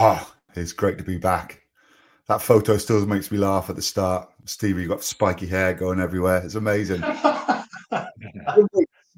[0.00, 1.62] Oh, it's great to be back.
[2.28, 4.28] That photo still makes me laugh at the start.
[4.44, 6.42] Stevie, you got spiky hair going everywhere.
[6.44, 7.02] It's amazing.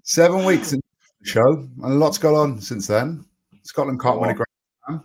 [0.04, 0.80] Seven weeks in
[1.20, 3.24] the show, and a lot's gone on since then.
[3.62, 4.46] Scotland can't win a Grand
[4.86, 5.04] Slam.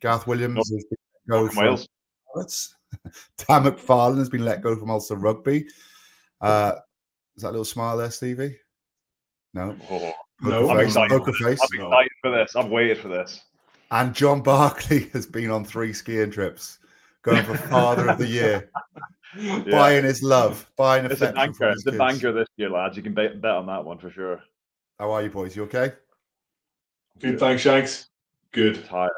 [0.00, 0.66] Gareth Williams Nope.
[0.66, 0.98] has been
[1.28, 1.88] let go From from Wales.
[2.34, 2.74] Pirates.
[3.38, 5.66] Dan McFarland has been let go from Ulster Rugby.
[6.40, 6.72] Uh,
[7.36, 8.56] is that a little smile there, Stevie?
[9.54, 9.76] No.
[9.90, 10.86] Oh, No, I'm face.
[10.88, 11.24] excited.
[11.24, 11.60] Face.
[11.72, 12.56] I'm excited for this.
[12.56, 13.40] I've waited for this.
[13.92, 16.78] And John Barclay has been on three skiing trips,
[17.22, 18.70] going for Father of the Year,
[19.38, 19.62] Yeah.
[19.70, 21.70] buying his love, buying It's a affection from banker.
[21.70, 22.96] his It's a banker this year, lads.
[22.96, 24.40] You can bet, bet on that one for sure.
[24.98, 25.54] How are you, boys?
[25.56, 25.92] You okay?
[27.20, 28.08] Good, thanks, Shanks.
[28.52, 28.84] Good.
[28.84, 29.10] Tired.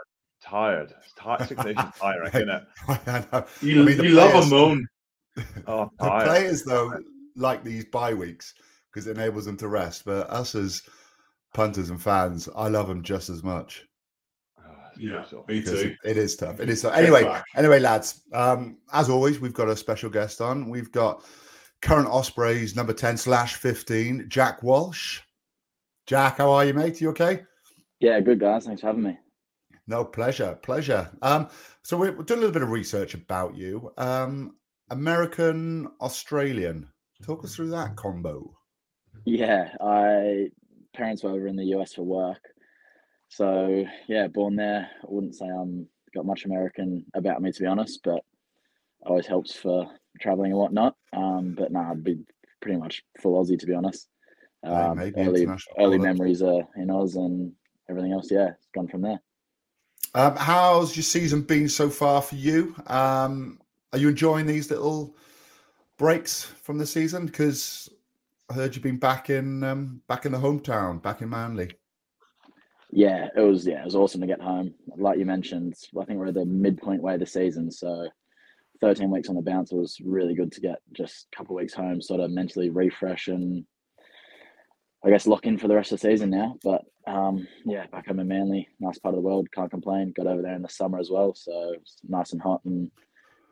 [0.43, 0.95] Tired.
[1.03, 1.49] It's tired.
[1.49, 2.63] Six Nations tiring, isn't it?
[2.89, 3.45] I know.
[3.63, 4.87] You, I mean, you love a moan.
[5.67, 6.93] Oh, The players, though,
[7.35, 8.55] like these bye weeks
[8.93, 10.05] because it enables them to rest.
[10.05, 10.83] But us as
[11.55, 13.85] punters and fans, I love them just as much.
[14.95, 15.45] It's Yeah, brutal.
[15.49, 15.97] me too.
[16.05, 16.61] it- it is tough.
[16.61, 16.95] It is tough.
[16.97, 18.23] Anyway, anyway, lads.
[18.33, 20.69] Um, as always, we've got a special guest on.
[20.71, 21.25] We've got
[21.83, 25.21] current Ospreys number ten slash fifteen, Jack Walsh.
[26.07, 27.01] Jack, how are you, mate?
[27.01, 27.45] You okay?
[28.01, 28.67] Yeah, good guys.
[28.67, 29.19] Thanks for having me.
[29.87, 31.11] No, pleasure, pleasure.
[31.23, 31.49] Um,
[31.83, 33.93] so we're, we're doing a little bit of research about you.
[33.99, 34.57] Um,
[34.91, 36.89] American Australian.
[37.23, 38.55] Talk us through that combo.
[39.25, 40.49] Yeah, I
[40.95, 42.41] parents were over in the US for work,
[43.35, 44.89] so yeah, born there.
[45.03, 48.21] I wouldn't say I'm got much American about me to be honest, but
[49.05, 49.91] always helps for
[50.21, 50.95] traveling and whatnot.
[51.13, 52.21] Um, but nah, I'd be
[52.63, 54.09] pretty much full Aussie to be honest.
[54.63, 55.47] Um, early
[55.79, 57.53] early memories are in Oz and
[57.91, 58.31] everything else.
[58.31, 59.21] Yeah, it's gone from there.
[60.15, 62.77] Um, how's your season been so far for you?
[62.87, 63.61] Um,
[63.93, 65.17] are you enjoying these little
[65.99, 67.27] breaks from the season?
[67.27, 67.89] Because
[68.49, 71.73] I heard you've been back in um, back in the hometown, back in Manly.
[72.95, 74.73] Yeah, it was yeah, it was awesome to get home.
[74.97, 78.09] Like you mentioned, I think we're at the midpoint way of the season, so
[78.81, 81.75] 13 weeks on the bounce was really good to get just a couple of weeks
[81.75, 83.65] home, sort of mentally refresh and
[85.05, 86.55] I guess lock in for the rest of the season now.
[86.63, 90.13] But um, yeah, back home in Manly, nice part of the world, can't complain.
[90.17, 92.93] Got over there in the summer as well, so it's nice and hot and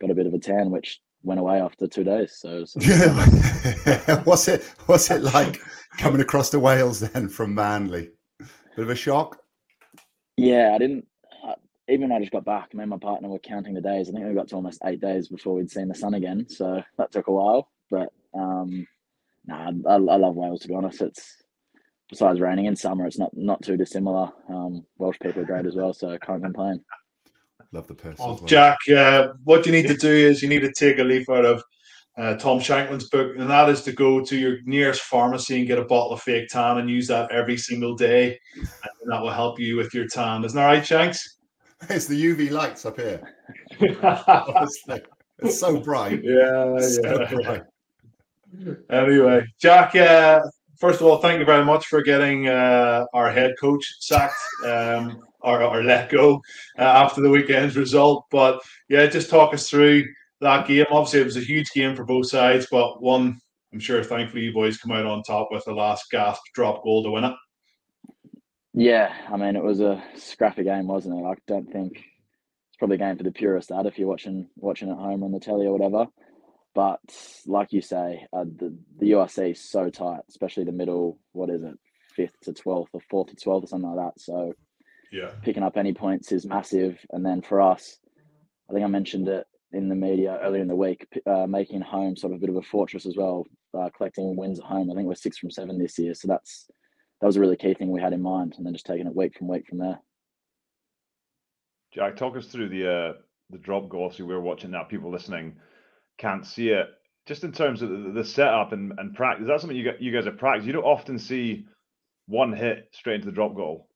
[0.00, 2.36] got a bit of a tan, which went away after two days.
[2.38, 4.20] So, so Yeah.
[4.24, 5.60] what's it What's it like
[5.98, 8.10] coming across to Wales then from Manly?
[8.76, 9.38] Bit of a shock.
[10.36, 11.06] Yeah, I didn't.
[11.46, 11.54] Uh,
[11.88, 14.08] even when I just got back, me and my partner were counting the days.
[14.08, 16.46] I think we got to almost eight days before we'd seen the sun again.
[16.48, 17.68] So that took a while.
[17.90, 18.86] But um,
[19.46, 21.02] nah, I, I love Wales to be honest.
[21.02, 21.42] It's
[22.08, 24.30] besides raining in summer, it's not not too dissimilar.
[24.48, 26.82] Um, Welsh people are great as well, so I can't complain.
[27.72, 28.16] Love the person.
[28.18, 28.48] Well, as well.
[28.48, 31.44] Jack, uh, what you need to do is you need to take a leaf out
[31.44, 31.62] of
[32.18, 35.78] uh, Tom Shanklin's book, and that is to go to your nearest pharmacy and get
[35.78, 38.38] a bottle of fake tan and use that every single day.
[38.54, 40.44] And that will help you with your tan.
[40.44, 41.38] Isn't that right, Shanks?
[41.90, 43.20] It's the UV lights up here.
[45.38, 46.22] It's so bright.
[46.22, 47.34] So yeah.
[47.34, 47.62] bright.
[48.90, 50.40] Anyway, Jack, uh,
[50.78, 54.34] first of all, thank you very much for getting uh, our head coach sacked
[54.64, 56.40] um, or, or let go
[56.78, 58.26] uh, after the weekend's result.
[58.30, 60.04] But yeah, just talk us through
[60.42, 60.84] that game.
[60.90, 63.38] Obviously, it was a huge game for both sides, but one,
[63.72, 67.02] I'm sure, thankfully, you boys come out on top with the last gasp drop goal
[67.04, 67.34] to win it.
[68.74, 71.24] Yeah, I mean it was a scrappy game, wasn't it?
[71.24, 74.90] I don't think it's probably a game for the purist that if you're watching watching
[74.90, 76.06] at home on the telly or whatever.
[76.74, 77.00] But
[77.46, 81.18] like you say, uh, the the URC is so tight, especially the middle.
[81.32, 81.78] What is it,
[82.16, 84.20] fifth to twelfth or fourth to twelfth or something like that.
[84.20, 84.54] So
[85.12, 85.32] Yeah.
[85.42, 86.98] picking up any points is massive.
[87.10, 87.98] And then for us,
[88.70, 92.16] I think I mentioned it in the media earlier in the week, uh, making home
[92.16, 93.46] sort of a bit of a fortress as well,
[93.78, 94.90] uh, collecting wins at home.
[94.90, 96.66] I think we're six from seven this year, so that's
[97.20, 99.16] that was a really key thing we had in mind, and then just taking it
[99.16, 100.00] week from week from there.
[101.94, 103.12] Jack, talk us through the uh,
[103.50, 104.10] the drop goal.
[104.10, 104.88] So we're watching that.
[104.88, 105.56] People listening
[106.18, 106.86] can't see it.
[107.26, 110.12] Just in terms of the, the setup and, and practice, that's something you got, you
[110.12, 110.66] guys have practiced.
[110.66, 111.66] You don't often see
[112.26, 113.88] one hit straight into the drop goal.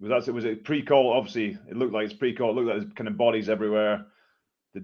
[0.00, 1.12] Was that was it pre-call?
[1.12, 2.50] Obviously, it looked like it's pre-call.
[2.50, 4.06] It looked like there's kind of bodies everywhere.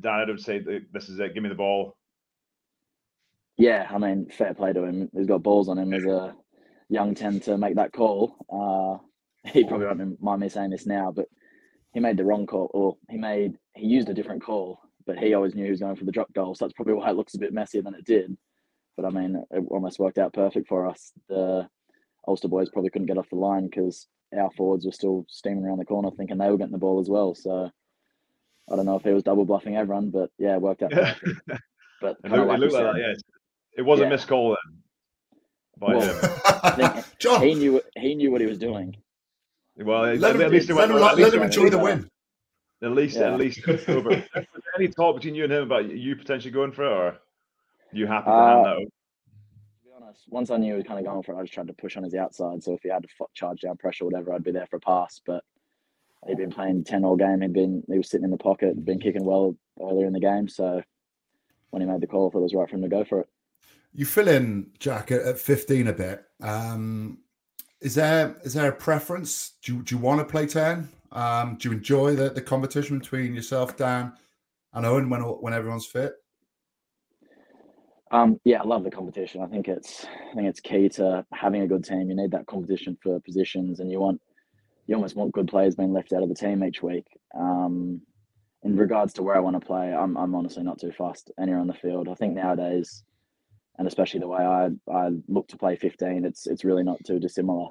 [0.01, 0.61] Did would say,
[0.93, 1.35] "This is it.
[1.35, 1.97] Give me the ball."
[3.57, 5.09] Yeah, I mean, fair play to him.
[5.15, 6.35] He's got balls on him as a
[6.89, 8.37] young ten to make that call.
[8.51, 11.27] Uh, he probably won't mind me saying this now, but
[11.93, 15.35] he made the wrong call, or he made he used a different call, but he
[15.35, 16.55] always knew he was going for the drop goal.
[16.55, 18.37] So that's probably why it looks a bit messier than it did.
[18.97, 21.13] But I mean, it almost worked out perfect for us.
[21.29, 21.69] The
[22.27, 25.79] Ulster boys probably couldn't get off the line because our forwards were still steaming around
[25.79, 27.35] the corner, thinking they were getting the ball as well.
[27.35, 27.71] So
[28.71, 30.93] I don't know if he was double bluffing everyone, but yeah, it worked out.
[30.93, 31.15] Yeah.
[32.01, 32.99] But It looked, like it looked like that.
[32.99, 33.15] Yeah,
[33.79, 34.09] it was a Yeah.
[34.11, 34.83] missed call then.
[35.79, 37.05] By Well, him.
[37.19, 38.97] John, he knew he knew what he was doing.
[39.77, 41.79] Well, let at him, least it let went- him, at let least him enjoy the
[41.79, 42.11] win.
[42.83, 43.33] At least, Yeah.
[43.33, 43.67] at least.
[43.89, 44.11] over.
[44.11, 44.47] Was there
[44.77, 47.19] any talk between you and him about you potentially going for it, or
[47.93, 48.81] you happy to Uh, hand that over?
[48.85, 48.91] To
[49.85, 51.69] be honest, once I knew he was kind of going for it, I just tried
[51.69, 52.63] to push on his outside.
[52.63, 54.77] So if he had to f- charge down pressure or whatever, I'd be there for
[54.77, 55.23] a pass.
[55.25, 55.43] But
[56.27, 57.41] he'd been playing ten all game.
[57.41, 60.49] He'd been he was sitting in the pocket, been kicking well earlier in the game.
[60.49, 60.83] So
[61.71, 63.21] when he made the call, I thought it was right for him to go for
[63.21, 63.29] it.
[63.93, 66.25] You fill in Jack at, at 15 a bit.
[66.43, 67.19] Um,
[67.81, 69.53] is there is there a preference?
[69.63, 70.89] Do you, do you want to play 10?
[71.13, 74.13] Um, do you enjoy the, the competition between yourself, Dan,
[74.73, 76.15] and Owen when when everyone's fit?
[78.11, 79.43] Um, yeah, I love the competition.
[79.43, 82.09] I think it's I think it's key to having a good team.
[82.09, 84.21] You need that competition for positions, and you want
[84.87, 87.07] you almost want good players being left out of the team each week.
[87.35, 88.03] Um,
[88.63, 91.61] in regards to where I want to play, I'm I'm honestly not too fast anywhere
[91.61, 92.09] on the field.
[92.09, 93.03] I think nowadays,
[93.79, 97.19] and especially the way I I look to play 15, it's it's really not too
[97.19, 97.69] dissimilar.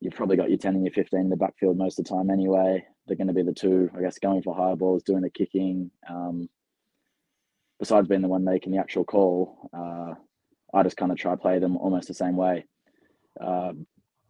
[0.00, 2.30] You've probably got your 10 and your 15 in the backfield most of the time
[2.30, 2.84] anyway.
[3.06, 5.90] They're going to be the two, I guess, going for high balls, doing the kicking.
[6.08, 6.48] Um,
[7.78, 10.14] besides being the one making the actual call, uh,
[10.76, 12.66] I just kind of try to play them almost the same way.
[13.40, 13.72] Uh,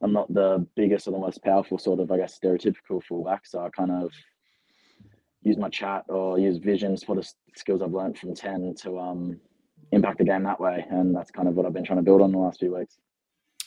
[0.05, 3.61] I'm not the biggest or the most powerful sort of, I guess, stereotypical fullback, so
[3.61, 4.13] I kind of
[5.41, 9.41] use my chat or use visions for the skills I've learned from 10 to um,
[9.93, 12.21] impact the game that way, and that's kind of what I've been trying to build
[12.21, 12.99] on the last few weeks.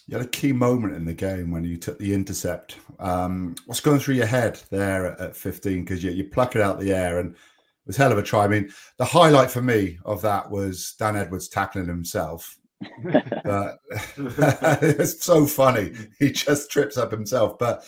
[0.05, 2.77] You had a key moment in the game when you took the intercept.
[2.99, 5.83] Um, what's going through your head there at, at 15?
[5.83, 8.43] Because you, you pluck it out the air and it was hell of a try.
[8.43, 12.57] I mean, the highlight for me of that was Dan Edwards tackling himself.
[13.03, 13.79] But
[14.17, 15.93] it's so funny.
[16.19, 17.57] He just trips up himself.
[17.57, 17.83] But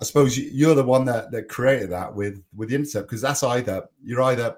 [0.00, 3.22] I suppose you- you're the one that, that created that with with the intercept because
[3.22, 4.56] that's either you're either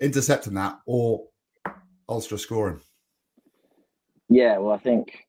[0.00, 1.26] intercepting that or
[2.08, 2.80] Ulster scoring.
[4.28, 5.24] Yeah, well, I think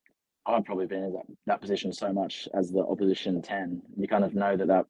[0.45, 3.81] I've probably been in that, that position so much as the opposition 10.
[3.97, 4.85] You kind of know that that,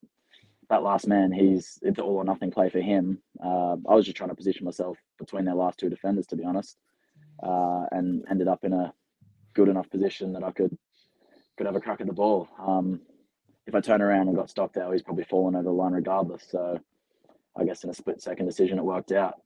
[0.69, 3.19] that last man, he's it's all or nothing play for him.
[3.43, 6.43] Uh, I was just trying to position myself between their last two defenders, to be
[6.45, 6.77] honest,
[7.43, 8.93] uh, and ended up in a
[9.53, 10.77] good enough position that I could
[11.57, 12.47] could have a crack at the ball.
[12.59, 13.01] Um,
[13.65, 16.43] if I turn around and got Stockdale, he's probably fallen over the line regardless.
[16.49, 16.79] So
[17.57, 19.41] I guess in a split second decision, it worked out.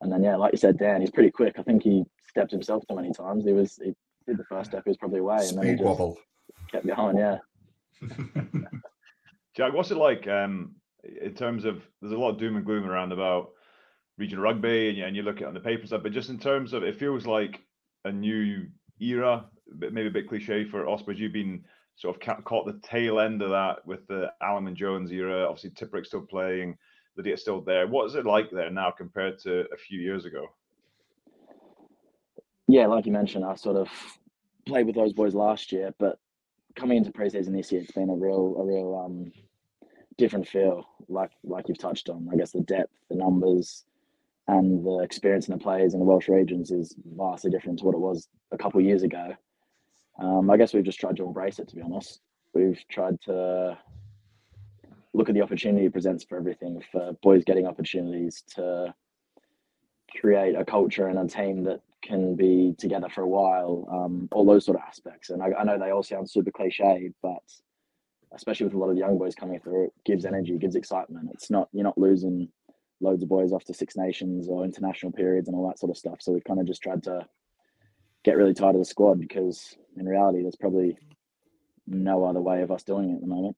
[0.00, 1.58] And then, yeah, like you said, Dan, he's pretty quick.
[1.58, 3.44] I think he stepped himself too many times.
[3.44, 3.94] He was he
[4.26, 6.18] did the first step, he was probably away, and then he Speed just wobble.
[6.70, 7.16] kept going.
[7.16, 7.38] Yeah.
[9.56, 10.74] Jack, what's it like um,
[11.22, 13.50] in terms of there's a lot of doom and gloom around about
[14.18, 16.38] regional rugby, and you, and you look at it on the paper but just in
[16.38, 17.60] terms of it feels like
[18.04, 18.66] a new
[19.00, 21.18] era, but maybe a bit cliche for Ospreys.
[21.18, 21.64] You've been
[21.96, 25.46] sort of ca- caught the tail end of that with the Alun Wyn Jones era.
[25.46, 26.76] Obviously, Tipuric still playing,
[27.14, 27.86] the Lydiate's still there.
[27.86, 30.46] What is it like there now compared to a few years ago?
[32.68, 33.88] Yeah, like you mentioned, I sort of
[34.66, 36.18] played with those boys last year, but
[36.74, 39.32] coming into preseason this year, it's been a real, a real um,
[40.18, 40.84] different feel.
[41.08, 43.84] Like like you've touched on, I guess the depth, the numbers,
[44.48, 47.94] and the experience in the players in the Welsh regions is vastly different to what
[47.94, 49.34] it was a couple of years ago.
[50.18, 51.68] Um, I guess we've just tried to embrace it.
[51.68, 52.20] To be honest,
[52.54, 53.76] we've tried to
[55.12, 58.94] look at the opportunity it presents for everything, for boys getting opportunities to
[60.20, 64.44] create a culture and a team that can be together for a while, um, all
[64.44, 65.30] those sort of aspects.
[65.30, 67.42] And I, I know they all sound super cliche, but
[68.32, 71.30] especially with a lot of young boys coming through, it gives energy, gives excitement.
[71.32, 72.48] It's not you're not losing
[73.00, 75.96] loads of boys off to Six Nations or international periods and all that sort of
[75.96, 76.20] stuff.
[76.20, 77.26] So we've kind of just tried to
[78.24, 80.98] get really tight of the squad because in reality, there's probably
[81.86, 83.56] no other way of us doing it at the moment.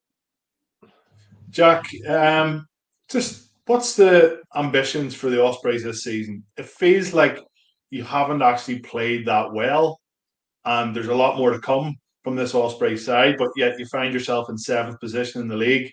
[1.51, 2.67] Jack, um,
[3.09, 6.45] just what's the ambitions for the Ospreys this season?
[6.57, 7.39] It feels like
[7.91, 10.01] you haven't actually played that well,
[10.65, 14.13] and there's a lot more to come from this Osprey side, but yet you find
[14.13, 15.91] yourself in seventh position in the league.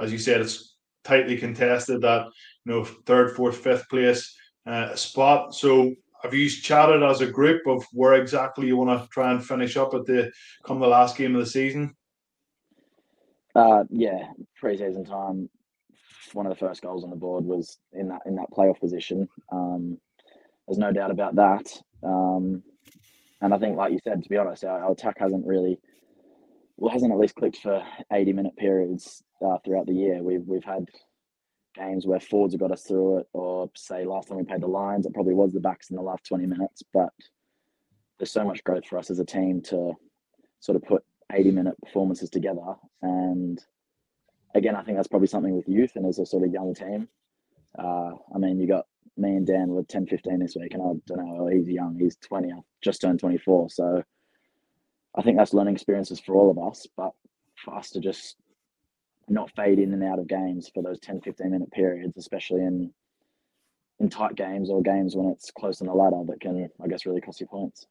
[0.00, 2.26] As you said, it's tightly contested that
[2.66, 5.54] you know third, fourth, fifth place uh, spot.
[5.54, 9.44] So have you chatted as a group of where exactly you want to try and
[9.44, 10.32] finish up at the
[10.64, 11.94] come the last game of the season?
[13.54, 15.48] Uh, yeah, pre-season time,
[16.34, 19.28] one of the first goals on the board was in that in that playoff position.
[19.50, 19.98] Um,
[20.66, 21.72] there's no doubt about that.
[22.02, 22.62] Um,
[23.40, 25.78] and I think, like you said, to be honest, our, our attack hasn't really,
[26.76, 27.82] well, hasn't at least clicked for
[28.12, 30.22] 80 minute periods uh, throughout the year.
[30.22, 30.86] We've we've had
[31.76, 34.66] games where forwards have got us through it, or say last time we played the
[34.66, 36.82] Lions, it probably was the backs in the last 20 minutes.
[36.92, 37.10] But
[38.18, 39.92] there's so much growth for us as a team to
[40.60, 42.74] sort of put 80 minute performances together.
[43.02, 43.62] And
[44.54, 47.08] again, I think that's probably something with youth and as a sort of young team.
[47.78, 50.92] Uh, I mean, you got me and Dan were 10, 15 this week, and I
[51.06, 53.70] don't know, he's young, he's 20, I've just turned 24.
[53.70, 54.02] So
[55.16, 56.86] I think that's learning experiences for all of us.
[56.96, 57.12] But
[57.56, 58.36] for us to just
[59.28, 62.92] not fade in and out of games for those 10, 15 minute periods, especially in
[63.98, 67.06] in tight games or games when it's close on the ladder that can, I guess,
[67.06, 67.86] really cost you points.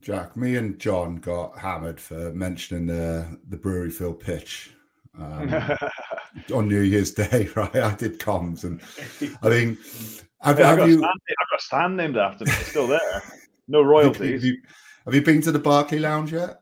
[0.00, 4.70] Jack, me and John got hammered for mentioning the the Brewery Field pitch
[5.18, 5.52] um,
[6.54, 7.76] on New Year's Day, right?
[7.76, 8.80] I did comms, and
[9.42, 9.78] I mean,
[10.40, 12.52] have, Yeah, I've, have got you, a stand, I've got a stand named after me.
[12.52, 13.22] It's still there.
[13.66, 14.44] No have royalties.
[14.44, 14.56] you
[15.04, 16.60] have you been to the Barclay Lounge yet?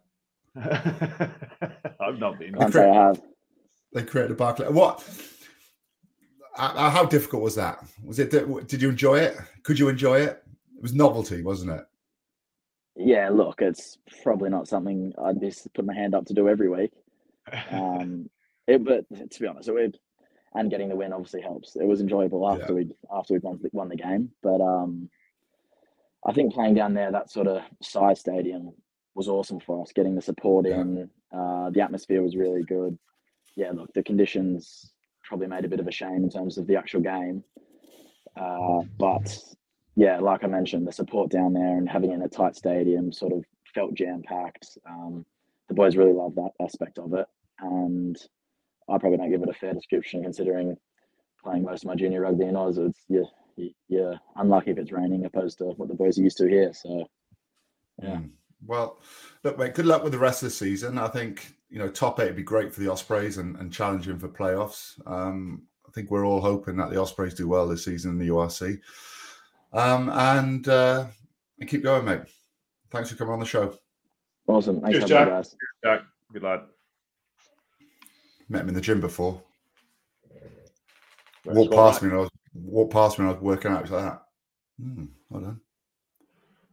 [0.56, 2.54] I've not been.
[2.54, 3.20] Can't say I have.
[3.96, 4.68] They created a Barclay.
[4.68, 5.02] What?
[6.54, 7.82] How difficult was that?
[8.04, 8.30] Was it?
[8.68, 9.38] Did you enjoy it?
[9.62, 10.42] Could you enjoy it?
[10.76, 11.86] It was novelty, wasn't it?
[12.94, 16.68] Yeah, look, it's probably not something I'd be putting my hand up to do every
[16.68, 16.92] week.
[17.70, 18.28] Um,
[18.66, 19.98] it, but to be honest, it would,
[20.54, 21.74] and getting the win obviously helps.
[21.74, 22.84] It was enjoyable after Yeah.
[22.84, 25.08] we after we won, won the game, but um,
[26.26, 28.72] I think playing down there, that sort of size stadium,
[29.14, 29.92] was awesome for us.
[29.94, 30.82] Getting the support Yeah.
[30.82, 32.98] in, uh, the atmosphere was really good.
[33.56, 34.92] Yeah, look, the conditions
[35.24, 37.42] probably made a bit of a shame in terms of the actual game,
[38.36, 39.36] uh, but
[39.96, 43.12] yeah, like I mentioned, the support down there and having it in a tight stadium
[43.12, 43.44] sort of
[43.74, 44.78] felt jam packed.
[44.88, 45.24] Um,
[45.68, 47.26] the boys really love that aspect of it,
[47.60, 48.16] and
[48.88, 50.76] I probably don't give it a fair description considering
[51.42, 52.78] playing most of my junior rugby in Oz.
[52.78, 56.72] It's you're, unlucky if it's raining opposed to what the boys are used to here.
[56.74, 57.08] So
[58.02, 58.16] Yeah.
[58.16, 58.30] Mm.
[58.64, 58.98] Well,
[59.42, 59.74] look, mate.
[59.74, 60.98] Good luck with the rest of the season.
[60.98, 64.18] I think you know top eight would be great for the Ospreys and, and challenging
[64.18, 64.94] for playoffs.
[65.06, 68.28] Um, I think we're all hoping that the Ospreys do well this season in the
[68.28, 68.80] URC.
[69.72, 71.06] Um, and uh,
[71.60, 72.20] and keep going, mate.
[72.90, 73.76] Thanks for coming on the show.
[74.46, 74.80] awesome.
[74.80, 75.26] Thanks Cheers, for having Jack.
[75.28, 75.56] me, guys.
[75.84, 76.60] Jack, good lad.
[78.48, 79.42] Met him in the gym before.
[81.44, 83.78] Right, walked past me and I was walked past me and I was working out.
[83.78, 84.22] It was like that.
[84.80, 85.60] Hmm, well done.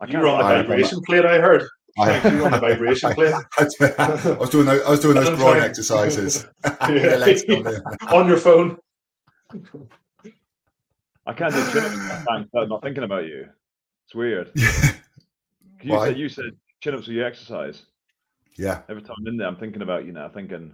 [0.01, 1.63] I You can't were on the I- vibration plate, I heard.
[1.97, 3.33] I, You were on the vibration plate.
[3.59, 4.81] I was doing those.
[4.83, 6.45] I was doing those I'm groin exercises.
[6.63, 6.89] Yeah.
[6.89, 7.75] Your legs come in.
[8.09, 8.77] on your phone.
[11.25, 13.47] I can't do chin ups sometimes without not thinking about you.
[14.05, 14.51] It's weird.
[15.81, 16.45] You said you said
[16.81, 17.83] chin ups with your exercise.
[18.57, 20.29] yeah, Every time I'm in there, I'm thinking about you now.
[20.29, 20.73] Thinking,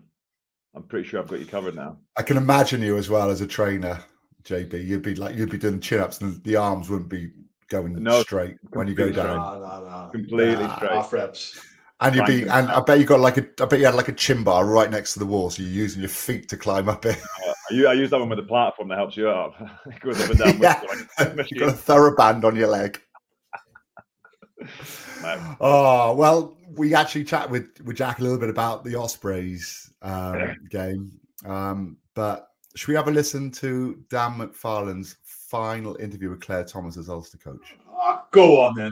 [0.76, 1.98] I'm pretty sure I've got you covered now.
[2.18, 4.00] I can imagine you as well as a trainer,
[4.44, 4.86] JB.
[4.86, 7.32] You'd be like you'd be doing chin ups and the arms wouldn't be
[7.70, 9.38] going No, straight when you go down.
[9.38, 10.10] No, no, no.
[10.12, 10.92] Completely Nah, straight.
[10.92, 11.60] Half reps.
[12.02, 14.08] And you'd be, and I bet you got like a, I bet you had like
[14.08, 16.88] a chin bar right next to the wall, so you're using your feet to climb
[16.88, 17.18] up it.
[17.70, 19.54] I use, I use that one with a platform that helps you up.
[19.86, 20.58] it goes up and down.
[20.62, 20.82] Yeah.
[20.82, 23.02] with, like, You've got a TheraBand on your leg.
[25.60, 30.56] Oh well, we actually chat with with Jack a little bit about the Ospreys um,
[30.70, 31.12] game,
[31.46, 35.18] um, but should we have a listen to Dan McFarland's
[35.50, 37.76] final interview with Claire Thomas as Ulster coach?
[37.92, 38.92] Ah, Go on then.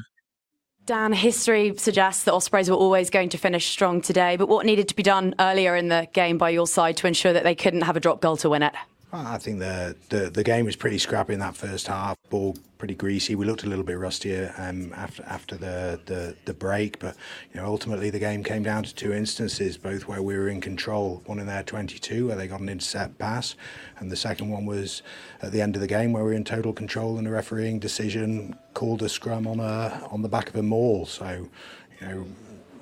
[0.86, 4.88] Dan, history suggests that Ospreys were always going to finish strong today, but what needed
[4.88, 7.82] to be done earlier in the game by your side to ensure that they couldn't
[7.82, 8.74] have a drop goal to win it?
[9.14, 12.18] I think the, the the game was pretty scrappy in that first half.
[12.30, 13.36] Ball pretty greasy.
[13.36, 17.16] We looked a little bit rustier um, after after the, the, the break, but
[17.54, 20.60] you know ultimately the game came down to two instances, both where we were in
[20.60, 21.22] control.
[21.26, 23.56] One in their 22 where they got an intercept pass,
[23.98, 25.02] and the second one was
[25.42, 27.80] at the end of the game where we were in total control and a refereeing
[27.80, 31.06] decision called a scrum on a on the back of a maul.
[31.06, 31.48] So
[32.02, 32.26] you know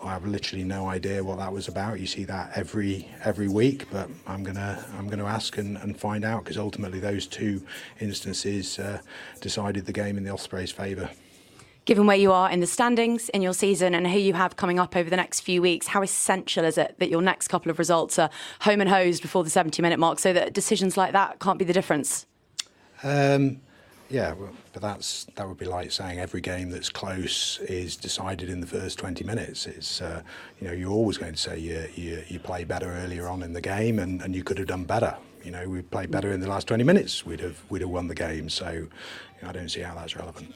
[0.05, 1.99] I have literally no idea what that was about.
[1.99, 6.23] You see that every every week, but I'm gonna I'm gonna ask and, and find
[6.23, 7.63] out because ultimately those two
[7.99, 8.99] instances uh,
[9.41, 11.09] decided the game in the Ospreys' favour.
[11.85, 14.79] Given where you are in the standings in your season and who you have coming
[14.79, 17.77] up over the next few weeks, how essential is it that your next couple of
[17.77, 18.29] results are
[18.61, 21.65] home and hosed before the 70 minute mark so that decisions like that can't be
[21.65, 22.25] the difference?
[23.03, 23.61] Um,
[24.09, 28.49] yeah, well, but that's that would be like saying every game that's close is decided
[28.49, 29.65] in the first 20 minutes.
[29.65, 30.21] It's uh,
[30.59, 33.53] you know you're always going to say you, you you play better earlier on in
[33.53, 35.15] the game and, and you could have done better.
[35.43, 37.25] You know we played better in the last 20 minutes.
[37.25, 38.49] We'd have we'd have won the game.
[38.49, 38.89] So you
[39.41, 40.53] know, I don't see how that's relevant.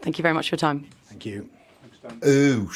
[0.00, 0.88] Thank you very much for your time.
[1.06, 1.48] Thank you.
[2.24, 2.70] Ooh,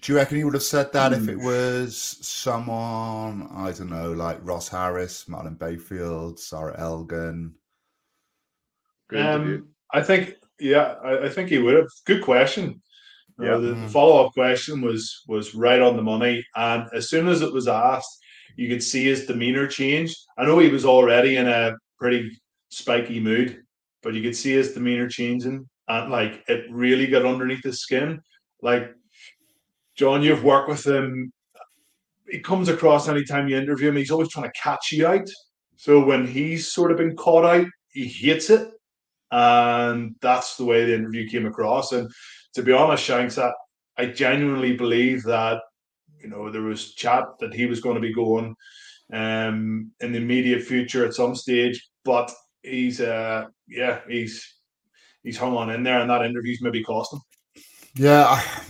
[0.00, 4.12] do you reckon he would have said that if it was someone I don't know,
[4.12, 7.52] like Ross Harries, Martin Bayfield, Sarra Elgan?
[9.08, 9.20] Good.
[9.20, 11.88] Um, I think, yeah, I, I think he would have.
[12.04, 12.82] Good question.
[13.40, 13.56] Uh, Yeah.
[13.58, 13.90] the Mm.
[13.90, 17.68] follow up question was was right on the money, and as soon as it was
[17.68, 18.18] asked,
[18.56, 20.14] you could see his demeanor change.
[20.38, 22.30] I know he was already in a pretty
[22.70, 23.62] spiky mood,
[24.02, 28.20] but you could see his demeanor changing, and like it really got underneath his skin.
[28.62, 28.92] Like
[29.96, 31.32] John, you've worked with him.
[32.28, 35.28] He comes across anytime you interview him, he's always trying to catch you out.
[35.76, 38.68] So when he's sort of been caught out, he hates it
[39.30, 41.92] and that's the way the interview came across.
[41.92, 42.10] And
[42.54, 43.50] to be honest, Shanks, I,
[43.96, 45.60] I genuinely believe that
[46.20, 48.54] you know there was chat that he was going to be going
[49.12, 51.86] um, in the immediate future at some stage.
[52.04, 54.56] But he's uh, yeah, he's
[55.22, 57.20] he's hung on in there, and that interview's maybe cost him.
[57.98, 58.26] Yeah,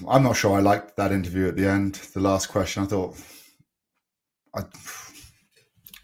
[0.08, 0.56] I, am not sure.
[0.56, 1.96] I liked that interview at the end.
[2.14, 3.16] The last question, I thought,
[4.54, 4.60] I,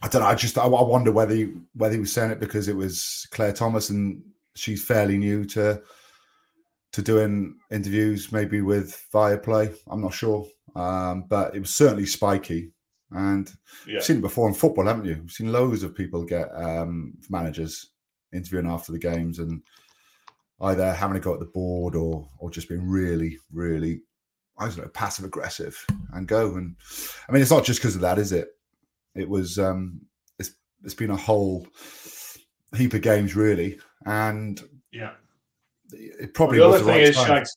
[0.03, 0.29] I don't know.
[0.29, 3.53] I just I wonder whether he, whether he was saying it because it was Claire
[3.53, 4.23] Thomas and
[4.55, 5.83] she's fairly new to
[6.93, 9.75] to doing interviews, maybe with Viaplay.
[9.91, 12.71] I'm not sure, um, but it was certainly spiky.
[13.11, 13.51] And
[13.87, 13.95] yeah.
[13.95, 15.17] you've seen it before in football, haven't you?
[15.17, 17.91] You've seen loads of people get um, managers
[18.33, 19.63] interviewing after the games and
[20.63, 24.03] either having a go at the board or or just being really, really,
[24.59, 26.55] I don't know, passive aggressive and go.
[26.57, 26.77] And
[27.29, 28.49] I mean, it's not just because of that, is it?
[29.15, 30.01] It was um
[30.39, 30.53] it's
[30.85, 31.67] it's been a whole
[32.77, 33.79] heap of games really.
[34.07, 34.61] And
[34.93, 35.13] yeah.
[35.93, 37.55] It probably the other thing right is Shanks,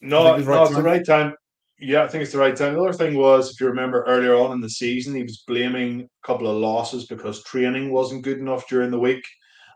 [0.00, 1.34] no, no, it's the right time.
[1.78, 2.74] Yeah, I think it's the right time.
[2.74, 6.02] The other thing was, if you remember earlier on in the season, he was blaming
[6.02, 9.24] a couple of losses because training wasn't good enough during the week.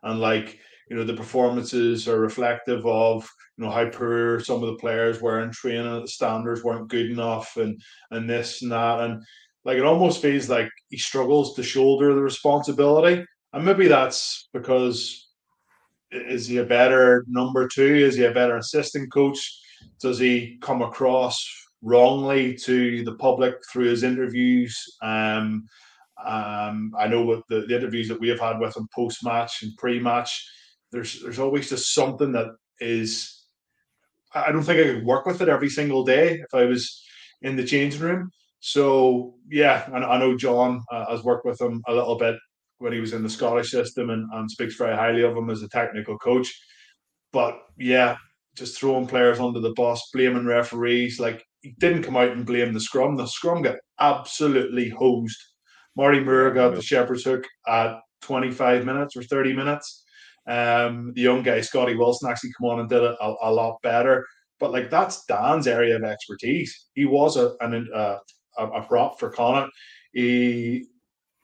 [0.02, 4.68] And like you know the performances are reflective of you know how poor some of
[4.68, 9.00] the players were in training the standards weren't good enough and and this and that
[9.00, 9.22] and
[9.64, 15.27] like it almost feels like he struggles to shoulder the responsibility and maybe that's because
[16.10, 17.94] is he a better number two?
[17.94, 19.38] Is he a better assistant coach?
[20.00, 21.38] Does he come across
[21.82, 24.76] wrongly to the public through his interviews?
[25.02, 25.68] Um,
[26.24, 29.62] um, I know what the, the interviews that we have had with him post match
[29.62, 30.44] and pre match,
[30.90, 32.48] there's there's always just something that
[32.80, 33.44] is
[34.34, 37.04] I don't think I could work with it every single day if I was
[37.42, 38.30] in the changing room.
[38.60, 42.36] So yeah, I, I know John uh, has worked with him a little bit
[42.78, 45.62] when he was in the Scottish system and, and speaks very highly of him as
[45.62, 46.52] a technical coach.
[47.32, 48.16] But yeah,
[48.56, 51.20] just throwing players under the bus, blaming referees.
[51.20, 53.16] Like he didn't come out and blame the scrum.
[53.16, 55.38] The scrum got absolutely hosed.
[55.96, 60.04] Marty Moore got the shepherd's hook at 25 minutes or 30 minutes.
[60.46, 63.76] Um, the young guy Scotty Wilson actually come on and did it a, a, lot
[63.82, 64.24] better.
[64.58, 66.86] But like that's Dan's area of expertise.
[66.94, 68.16] He was a an, uh,
[68.56, 69.70] a, a prop for Connacht.
[70.12, 70.86] He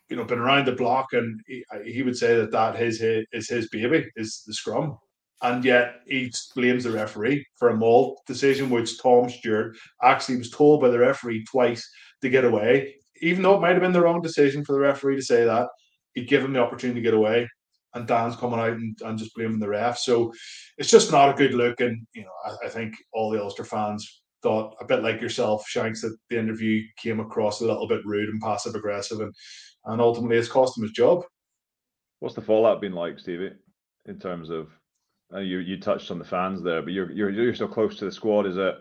[0.08, 3.26] you know been around the block, and he, he would say that that is his
[3.32, 4.98] is his baby is the scrum.
[5.42, 10.50] And yet he blames the referee for a maul decision, which Tom Stewart actually was
[10.50, 11.86] told by the referee twice
[12.22, 12.94] to get away.
[13.20, 15.68] Even though it might have been the wrong decision for the referee to say that,
[16.14, 17.46] he'd give him the opportunity to get away
[17.94, 19.98] and Dan's coming out and, and just blaming the ref.
[19.98, 20.32] So
[20.78, 21.80] it's just not a good look.
[21.80, 25.66] And you know, I, I, think all the Ulster fans thought a bit like yourself,
[25.66, 29.32] Shanks, that the interview came across a little bit rude and passive aggressive, and
[29.86, 31.24] and ultimately it's cost him his job.
[32.20, 33.52] What's the fallout been like, Stevie,
[34.06, 34.68] in terms of?
[35.32, 38.04] Uh, you you touched on the fans there, but you're you're you're so close to
[38.04, 38.46] the squad.
[38.46, 38.74] Is it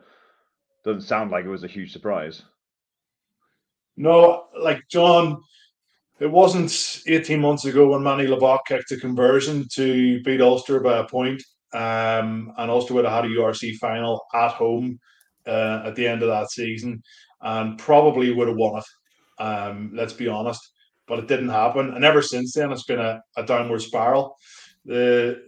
[0.84, 2.44] doesn't sound like it was a huge surprise?
[3.96, 5.42] No, like John
[6.20, 11.00] it wasn't 18 months ago when Manie Libbok kicked a conversion to beat Ulster by
[11.00, 15.00] a point, um, and Ulster would have had a URC final at home
[15.48, 17.02] uh, at the end of that season,
[17.42, 19.44] and probably would have won it.
[19.44, 20.62] Um, let's be honest,
[21.08, 24.38] but it didn't happen, and ever since then it's been a, a downward spiral.
[24.86, 25.42] The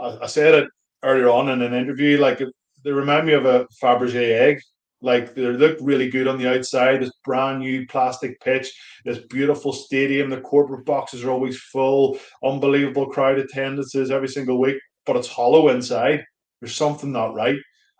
[0.00, 0.68] I, I said it
[1.02, 2.40] earlier on in an interview, like
[2.84, 4.60] they remind me of a Fabergé egg
[5.04, 7.02] like they look really good on the outside.
[7.02, 8.72] This brand new plastic pitch,
[9.04, 10.30] this beautiful stadium.
[10.30, 12.18] The corporate boxes are always full.
[12.42, 16.24] Unbelievable crowd attendances every single week, but it's hollow inside.
[16.60, 17.58] There's something not right,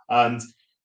[0.09, 0.41] and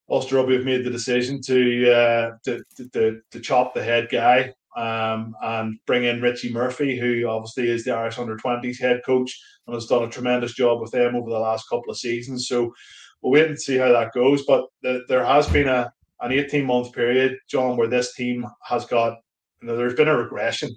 [0.10, 4.54] Ulster Rugby have made the decision to uh, to, to, to chop the head guy
[4.80, 9.38] um, and bring in Richie Murphy, who obviously is the Irish under 20s head coach
[9.68, 12.48] and has done a tremendous job with them over the last couple of seasons.
[12.48, 12.74] So
[13.22, 14.46] we'll wait and see how that goes.
[14.46, 18.86] But the, there has been a, an 18 month period, John, where this team has
[18.86, 19.18] got,
[19.62, 20.70] you know, there's been a regression.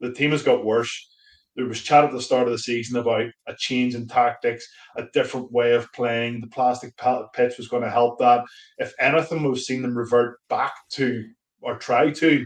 [0.00, 1.10] The team has got worse.
[1.54, 5.04] There was chat at the start of the season about a change in tactics, a
[5.12, 6.40] different way of playing.
[6.40, 6.92] The plastic
[7.32, 8.42] pitch was going to help that.
[8.78, 11.24] If anything, we've seen them revert back to
[11.60, 12.44] or try to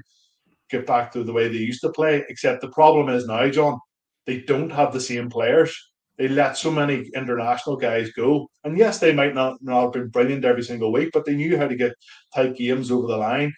[0.71, 2.25] get back to the way they used to play.
[2.29, 3.79] Except the problem is now, John,
[4.27, 5.77] they don't have the same players
[6.19, 8.51] they let so many international guys go.
[8.65, 11.57] And yes, they might not, not have been brilliant every single week, but they knew
[11.57, 11.95] how to get
[12.35, 13.55] tight games over the line.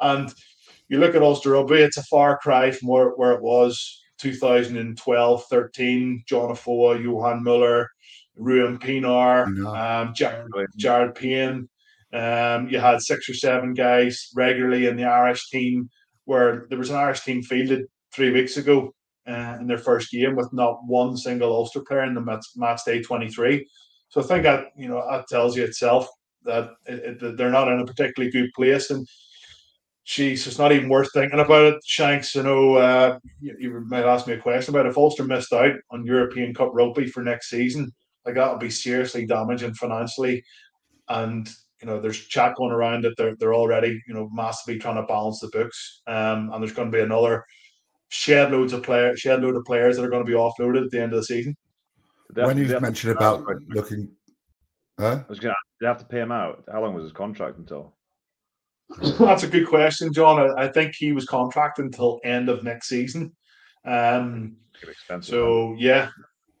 [0.00, 0.32] And
[0.88, 5.44] you look at Ulster Rugby, it's a far cry from where, where it was 2012
[5.48, 6.24] 13.
[6.26, 7.88] John Afoa, Johan Muller,
[8.34, 11.68] Ruan Pienaar, um, Jared, Jared Payne.
[12.12, 15.88] Um, you had six or seven guys regularly in the Irish team,
[16.30, 18.94] where there was an Irish team fielded three weeks ago
[19.26, 22.84] uh, in their first game with not one single Ulster player in the match, match
[22.86, 23.66] day 23.
[24.10, 26.06] So I think that you know that tells you itself
[26.44, 28.90] that it, it, they're not in a particularly good place.
[28.90, 29.04] And
[30.06, 31.80] Jeez, it's not even worth thinking about it.
[31.84, 35.52] Shanks, you know uh, you, you, might ask me a question about if Ulster missed
[35.52, 37.90] out on European Cup rugby for next season,
[38.24, 40.44] like that would be seriously damaging financially.
[41.08, 44.96] And you know, there's chat going around that they're they're already you know massively trying
[44.96, 47.44] to balance the books, um, and there's going to be another
[48.08, 50.90] shed loads of player shed load of players that are going to be offloaded at
[50.90, 51.56] the end of the season.
[52.34, 54.10] When you mentioned about looking,
[54.98, 55.20] huh?
[55.26, 55.56] I was going to.
[55.80, 56.64] They have to pay him out.
[56.70, 57.94] How long was his contract until?
[59.18, 60.38] That's a good question, John.
[60.38, 63.32] I, I, think he was contracted until end of next season.
[63.84, 64.56] Um,
[65.20, 66.10] so yeah,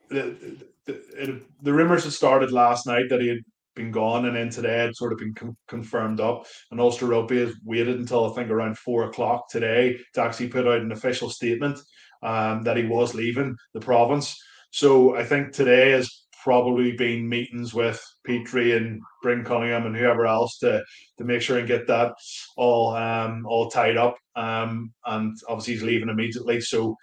[0.08, 0.56] the,
[0.86, 3.38] the, the, the rumors had started last night that he had
[3.74, 6.46] been gone, and then today had sort of been com- confirmed up.
[6.70, 10.66] And Ulster Rugby has waited until I think around four o'clock today to actually put
[10.66, 11.78] out an official statement
[12.22, 14.36] um, that he was leaving the province.
[14.70, 20.26] So I think today has probably been meetings with Petrie and Bryn Cunningham and whoever
[20.26, 20.82] else to
[21.18, 22.12] to make sure and get that
[22.56, 24.16] all um, all tied up.
[24.36, 26.96] Um, and obviously he's leaving immediately, so.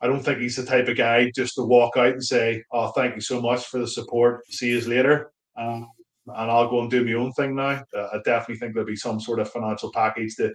[0.00, 2.88] I don't think he's the type of guy just to walk out and say, "Oh,
[2.88, 4.44] thank you so much for the support.
[4.48, 5.86] See you later." Um,
[6.36, 7.82] and I'll go and do my own thing now.
[7.96, 10.54] Uh, I definitely think there'll be some sort of financial package to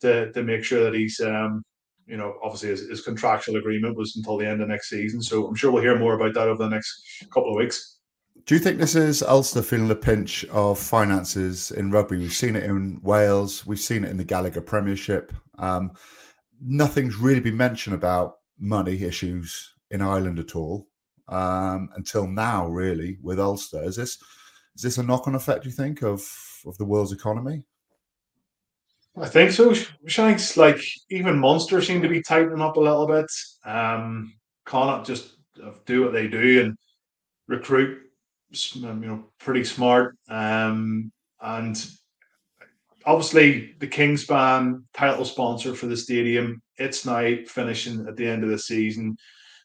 [0.00, 1.62] to to make sure that he's um,
[2.06, 5.22] you know obviously his, his, contractual agreement was until the end of next season.
[5.22, 7.98] So I'm sure we'll hear more about that over the next couple of weeks.
[8.46, 12.16] Do you think this is Ulster feeling the pinch of finances in rugby?
[12.16, 13.66] We've seen it in Wales.
[13.66, 15.34] We've seen it in the Gallagher Premiership.
[15.58, 15.92] Um,
[16.60, 20.88] nothing's really been mentioned about money issues in Ireland at all
[21.28, 23.82] um, until now, really, with Ulster.
[23.82, 24.18] Is this
[24.78, 25.64] is this a knock-on effect?
[25.64, 26.24] You think of
[26.64, 27.64] of the world's economy?
[29.16, 29.74] I think so.
[30.06, 33.26] Shanks, like even Munster seem to be tightening up a little bit.
[33.64, 34.32] Um,
[34.64, 35.34] Connacht just
[35.84, 36.76] do what they do and
[37.48, 37.98] recruit,
[38.50, 40.16] you know, pretty smart.
[40.28, 41.10] Um,
[41.40, 41.90] and
[43.04, 48.50] obviously the Kingspan title sponsor for the stadium, it's now finishing at the end of
[48.50, 49.16] the season.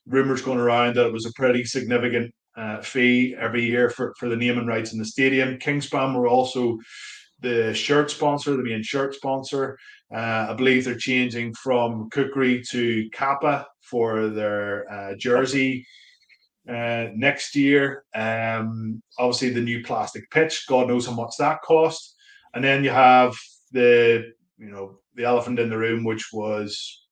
[0.07, 4.29] Rumors going around that it was a pretty significant uh, fee every year for, for
[4.29, 5.57] the naming rights in the stadium.
[5.57, 6.77] Kingspan were also
[7.39, 9.77] the shirt sponsor, the main shirt sponsor.
[10.13, 15.85] Uh, I believe they're changing from Kukri to Kappa for their uh, jersey
[16.69, 18.05] uh, next year.
[18.15, 20.65] Um, obviously, the new plastic pitch.
[20.67, 22.15] God knows how much that cost.
[22.53, 23.35] And then you have
[23.71, 27.02] the you know the elephant in the room, which was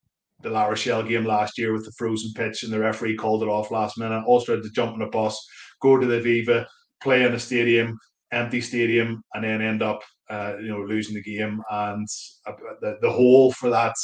[0.41, 3.49] the La Rochelle game last year with the frozen pitch, and the referee called it
[3.49, 4.23] off last minute.
[4.25, 5.39] Also had to jump on a bus,
[5.81, 6.65] go to the Aviva,
[7.01, 7.97] play in a stadium,
[8.31, 11.61] empty stadium, and then end up, uh, you know, losing the game.
[11.69, 12.07] And
[12.45, 13.95] uh, the, the whole for that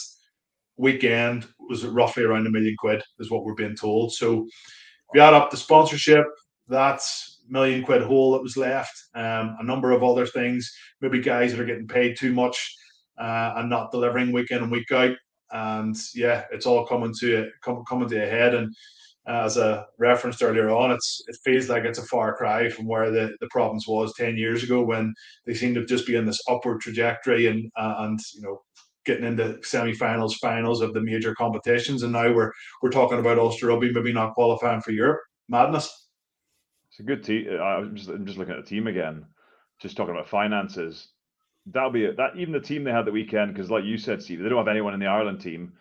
[0.77, 4.13] weekend was roughly around a million quid, is what we're being told.
[4.13, 6.25] So if you add up the sponsorship,
[6.67, 8.93] that's million quid hole that was left.
[9.15, 10.69] Um, a number of other things,
[11.01, 12.75] maybe guys that are getting paid too much
[13.19, 15.15] uh, and not delivering week in and week out
[15.51, 18.53] and yeah, it's all coming to come, coming to a head.
[18.53, 18.73] And
[19.27, 22.87] uh, as I referenced earlier on, it's it feels like it's a far cry from
[22.87, 25.13] where the, the province was ten years ago when
[25.45, 28.61] they seemed to just be on this upward trajectory and uh, and you know
[29.05, 33.67] getting into semi-finals, finals of the major competitions, and now we're we're talking about Ulster
[33.67, 35.21] Rugby maybe not qualifying for Europe.
[35.49, 36.07] Madness.
[36.89, 37.47] It's a good team.
[37.61, 39.25] I'm just, I'm just looking at the team again.
[39.79, 41.09] Just talking about finances
[41.71, 42.17] that'll be it.
[42.17, 44.57] That even the team they had the weekend, because like you said, Steve, they don't
[44.57, 45.73] have anyone in the Ireland team.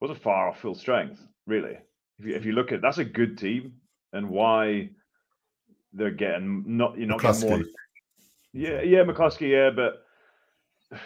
[0.00, 1.76] Wasn't far off full strength, really.
[2.18, 3.74] If you if you look at that's a good team,
[4.12, 4.90] and why
[5.92, 7.62] they're getting not you're not getting more.
[8.52, 10.04] Yeah, yeah, McCloskey, yeah, but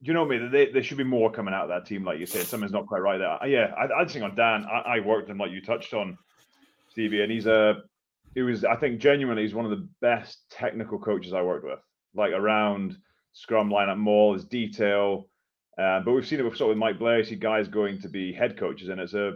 [0.00, 2.26] you know me, they, there should be more coming out of that team, like you
[2.26, 2.46] said.
[2.46, 3.42] Something's not quite right there.
[3.42, 4.64] Uh, yeah, I, I'd think on Dan.
[4.64, 6.16] I, I worked him like you touched on,
[6.88, 7.82] Stevie, and he's a.
[8.34, 11.78] He was, I think, genuinely, he's one of the best technical coaches I worked with.
[12.14, 12.98] Like around
[13.38, 14.34] scrum lineup more.
[14.34, 15.28] his detail.
[15.78, 17.18] Uh, but we've seen it with Mike Blair.
[17.18, 19.34] You see guys going to be head coaches, and it's a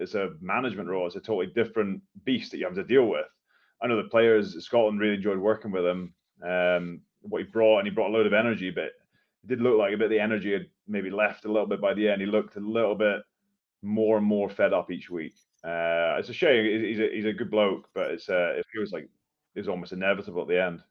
[0.00, 1.06] it's a management role.
[1.06, 3.26] It's a totally different beast that you have to deal with.
[3.80, 6.14] I know the players Scotland really enjoyed working with him.
[6.44, 9.78] Um, what he brought, and he brought a load of energy, but it did look
[9.78, 12.20] like a bit the energy had maybe left a little bit by the end.
[12.20, 13.20] He looked a little bit
[13.82, 15.34] more and more fed up each week.
[15.62, 16.64] Uh, it's a shame.
[16.82, 19.08] He's a, he's a good bloke, but it's uh, it feels like
[19.54, 20.82] it's almost inevitable at the end.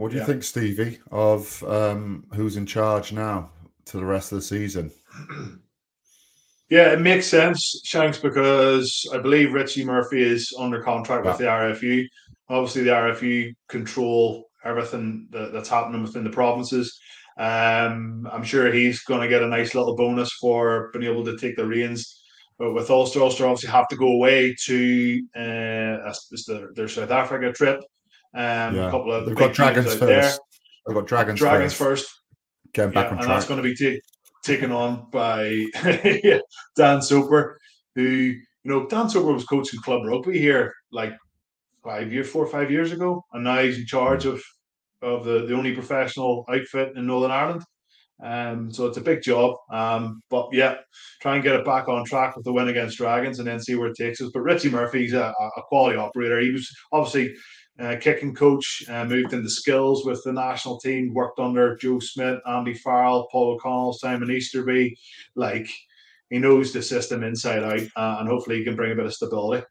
[0.00, 0.28] What do you yeah.
[0.28, 3.50] think, Stevie, of um, who's in charge now
[3.84, 4.90] to the rest of the season?
[6.70, 11.30] Yeah, it makes sense, Shanks, because I believe Richie Murphy is under contract yeah.
[11.32, 12.06] with the RFU.
[12.48, 16.96] Obviously, the RFU control everything that, that's happening within the provinces.
[17.38, 21.36] Um, I'm sure he's going to get a nice little bonus for being able to
[21.36, 22.22] take the reins.
[22.56, 26.12] But with Ulster, Ulster obviously have to go away to uh,
[26.46, 27.80] their, their South Africa trip.
[28.34, 28.88] Um, yeah.
[28.88, 30.00] a couple of they've got dragons first.
[30.00, 30.32] There.
[30.86, 31.38] They've got dragons.
[31.38, 32.04] Dragons first.
[32.04, 32.22] first.
[32.72, 33.22] getting back yeah, on track.
[33.22, 34.00] And that's going to be t-
[34.44, 35.66] taken on by
[36.76, 37.58] Dan Soper,
[37.94, 41.12] who you know Dan Soper was coaching club rugby here like
[41.82, 44.42] five years, four or five years ago, and now he's in charge of
[45.02, 47.62] of the, the only professional outfit in Northern Ireland.
[48.22, 49.56] Um, so it's a big job.
[49.72, 50.76] Um, but yeah,
[51.22, 53.74] try and get it back on track with the win against Dragons and then see
[53.74, 54.30] where it takes us.
[54.32, 56.38] But Richie Murphy's a, a quality operator.
[56.40, 57.34] He was obviously
[57.80, 62.40] uh, kicking coach, uh, moved into skills with the national team, worked under Joe Schmidt,
[62.46, 64.96] Andy Farrell, Paul O'Connell, Simon Easterby.
[65.34, 65.68] Like
[66.28, 69.14] he knows the system inside out, uh, and hopefully he can bring a bit of
[69.14, 69.64] stability.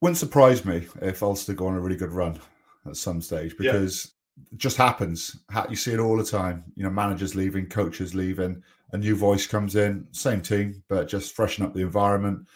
[0.00, 2.40] Wouldn't surprise me if Ulster go on a really good run
[2.86, 4.12] at some stage because
[4.50, 5.36] it just happens.
[5.70, 6.64] You see it all the time.
[6.74, 8.62] You know, managers leaving, coaches leaving,
[8.92, 12.48] a new voice comes in, same team, but just freshen up the environment,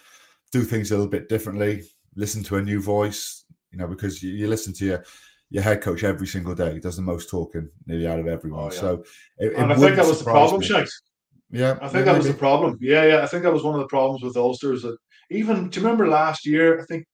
[0.52, 1.84] do things a little bit differently,
[2.16, 3.44] listen to a new voice.
[3.72, 5.04] You know, because you, you listen to your
[5.50, 6.74] your head coach every single day.
[6.74, 8.64] He does the most talking nearly out of everyone.
[8.64, 8.80] Oh, yeah.
[8.80, 9.04] So,
[9.38, 11.02] it, and I think that was the problem, Shanks.
[11.50, 12.76] Yeah, I think that was the problem.
[12.80, 14.72] Yeah, yeah, I think that was one of the problems with Ulster.
[14.72, 14.96] Is that
[15.30, 16.80] even do you remember last year?
[16.80, 17.06] I think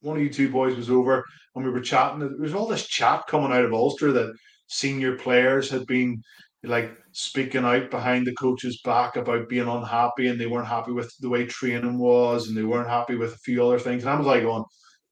[0.00, 2.20] one of you two boys was over and we were chatting.
[2.20, 4.34] There was all this chat coming out of Ulster that
[4.68, 6.22] senior players had been
[6.64, 11.10] like speaking out behind the coach's back about being unhappy and they weren't happy with
[11.20, 14.02] the way training was and they weren't happy with a few other things.
[14.02, 14.64] And I was like going,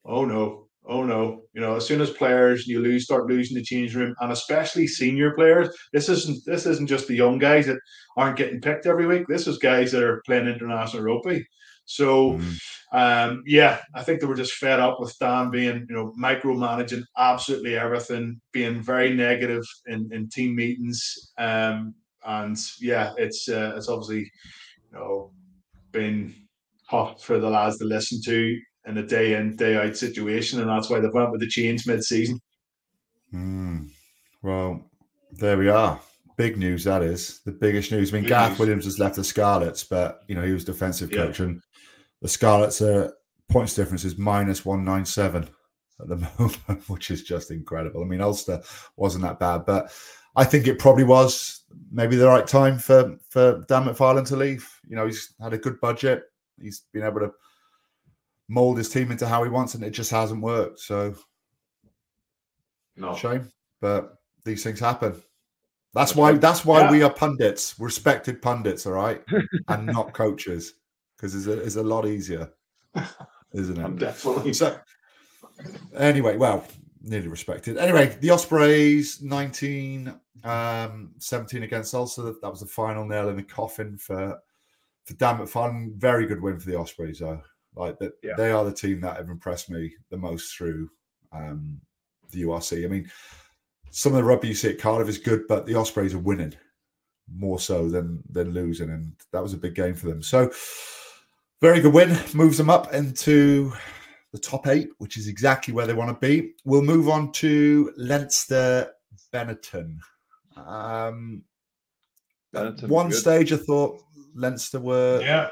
[0.05, 1.43] oh no, oh no.
[1.53, 4.87] You know, as soon as players you lose start losing the change room and especially
[4.87, 7.79] senior players, this isn't this isn't just the young guys that
[8.17, 9.25] aren't getting picked every week.
[9.29, 11.45] This is guys that are playing international rugby.
[11.87, 12.59] So, mm.
[12.93, 17.05] um, yeah, I think they were just fed up with Dan being, you know, micromanaging
[17.17, 21.33] absolutely everything, being very negative in, in team meetings.
[21.39, 21.95] Um,
[22.27, 24.31] and yeah, it's uh, it's obviously,
[24.93, 25.31] you know,
[25.93, 26.35] been
[26.89, 30.69] hot for the lads to listen to in a day in day out situation, and
[30.69, 32.41] that's why they went with the change mid season.
[33.35, 33.91] Mm.
[34.43, 34.91] Well,
[35.33, 36.01] there we are.
[36.37, 38.13] Big news that is the biggest news.
[38.13, 38.59] I mean, Big Gareth news.
[38.59, 41.27] Williams has left the Scarlets, but you know he was defensive yeah.
[41.27, 41.61] coach, and
[42.23, 43.13] the Scarlets are
[43.49, 45.49] points difference is minus 197
[46.01, 48.03] at the moment, which is just incredible.
[48.03, 48.63] I mean, Ulster
[48.97, 49.93] wasn't that bad, but
[50.37, 54.69] I think it probably was maybe the right time for for Dan McFarland to leave.
[54.89, 56.25] You know, he's had a good budget.
[56.61, 57.33] He's been able to
[58.49, 60.81] mold his team into how he wants, and it just hasn't worked.
[60.81, 61.15] So,
[62.97, 65.21] no shame, but these things happen.
[65.95, 66.33] That's why.
[66.33, 66.91] That's why yeah.
[66.91, 69.23] we are pundits, respected pundits, all right,
[69.69, 70.75] and not coaches
[71.17, 72.51] because it's a, it's a lot easier,
[73.53, 73.83] isn't it?
[73.85, 74.53] I'm definitely.
[74.53, 74.79] So,
[75.97, 76.67] anyway, well,
[77.03, 77.79] nearly respected.
[77.79, 82.23] Anyway, the Ospreys 19 um, 17 against Ulster.
[82.23, 84.39] That was the final nail in the coffin for
[85.05, 85.93] for Dan fun.
[85.97, 87.41] Very good win for the Ospreys, though.
[87.77, 88.35] Like that, yeah.
[88.37, 90.91] they are the team that have impressed me the most through
[91.33, 91.81] um,
[92.31, 92.85] the URC.
[92.85, 93.11] I mean,
[93.91, 96.55] some of the rugby you see at Cardiff is good, but the Ospreys are winning
[97.35, 100.23] more so than than losing, and that was a big game for them.
[100.23, 100.51] So
[101.61, 103.73] very good win, moves them up into
[104.33, 106.53] the top eight, which is exactly where they want to be.
[106.65, 108.93] We'll move on to Leinster
[109.33, 109.99] Benetton.
[110.57, 111.43] Um,
[112.55, 114.03] Benetton one stage, I thought
[114.35, 115.49] Leinster were yeah.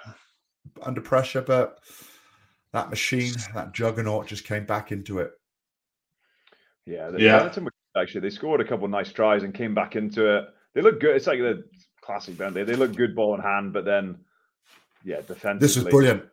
[0.82, 1.78] under pressure, but
[2.74, 5.30] that machine, that juggernaut, just came back into it.
[6.86, 7.38] Yeah, the, yeah.
[7.38, 10.44] Benetton actually they scored a couple of nice tries and came back into it.
[10.74, 11.14] They look good.
[11.14, 11.62] It's like the
[12.02, 12.54] classic band.
[12.56, 14.18] They, they look good ball in hand, but then
[15.04, 15.58] yeah, defensively.
[15.60, 16.24] This was brilliant.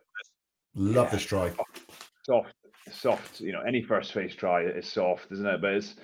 [0.74, 1.54] Love yeah, the strike.
[2.24, 2.54] Soft,
[2.90, 3.40] soft.
[3.40, 5.60] You know, any first face try is soft, isn't it?
[5.62, 5.94] But it's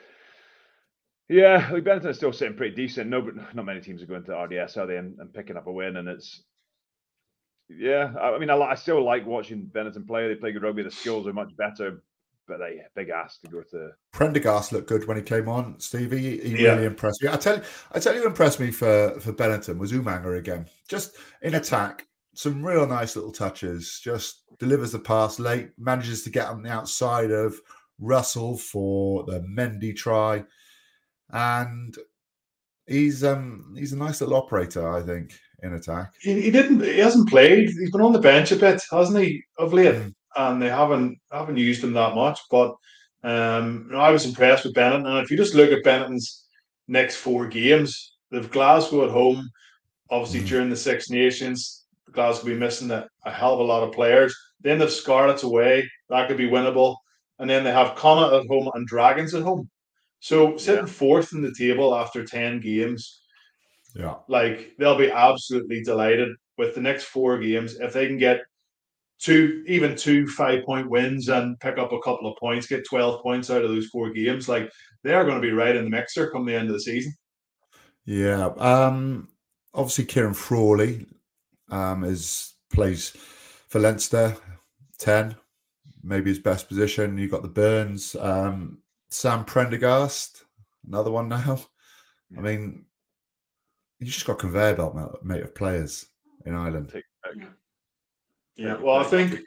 [1.28, 3.10] yeah, like Benetton is still sitting pretty decent.
[3.10, 4.98] No, but not many teams are going to RDS, are they?
[4.98, 6.44] And, and picking up a win, and it's
[7.68, 8.12] yeah.
[8.20, 10.28] I, mean, I, I, still like watching Benetton play.
[10.28, 10.82] They play good rugby.
[10.82, 12.02] The skills are much better,
[12.46, 13.90] but they big ass to go to.
[14.12, 15.78] Prendergast looked good when he came on.
[15.78, 16.72] Stevie, he, he yeah.
[16.72, 17.28] really impressed me.
[17.28, 20.66] I tell you, I tell you, impressed me for for Benetton was Umaga again.
[20.88, 24.00] Just in attack, some real nice little touches.
[24.02, 27.60] Just delivers the pass late, manages to get on the outside of
[28.00, 30.44] Russell for the Mendy try,
[31.30, 31.96] and
[32.86, 36.14] he's um he's a nice little operator, I think, in attack.
[36.20, 36.82] He, he didn't.
[36.82, 37.70] He hasn't played.
[37.70, 39.94] He's been on the bench a bit, hasn't he, of late?
[39.94, 40.14] Mm.
[40.36, 42.40] And they haven't haven't used him that much.
[42.50, 42.76] But
[43.24, 45.06] um, I was impressed with Bennett.
[45.06, 46.46] And if you just look at Bennett's
[46.86, 49.48] next four games, they've Glasgow at home,
[50.10, 50.48] obviously mm.
[50.48, 51.84] during the Six Nations.
[52.12, 54.34] Glasgow will be missing a, a hell of a lot of players.
[54.60, 56.96] Then they've Scarlets away, that could be winnable.
[57.38, 59.68] And then they have Connacht at home and Dragons at home.
[60.20, 60.92] So sitting yeah.
[60.92, 63.20] fourth in the table after 10 games,
[63.98, 67.76] yeah, like they'll be absolutely delighted with the next four games.
[67.80, 68.42] If they can get
[69.18, 73.22] two, even two five point wins and pick up a couple of points, get 12
[73.22, 74.70] points out of those four games, like
[75.02, 77.12] they are going to be right in the mixer come the end of the season.
[78.04, 78.46] Yeah.
[78.56, 79.28] Um,
[79.74, 81.06] obviously, Ciarán Frawley
[81.70, 83.10] um, is plays
[83.68, 84.36] for Leinster,
[84.98, 85.36] 10,
[86.02, 87.18] maybe his best position.
[87.18, 88.78] You've got the Byrnes, um,
[89.10, 90.44] Sam Prendergast,
[90.86, 91.60] another one now.
[92.36, 92.84] I mean,
[93.98, 96.06] you just got conveyor belt, mate, of players
[96.46, 96.92] in Ireland.
[98.56, 99.40] Yeah, well, I think,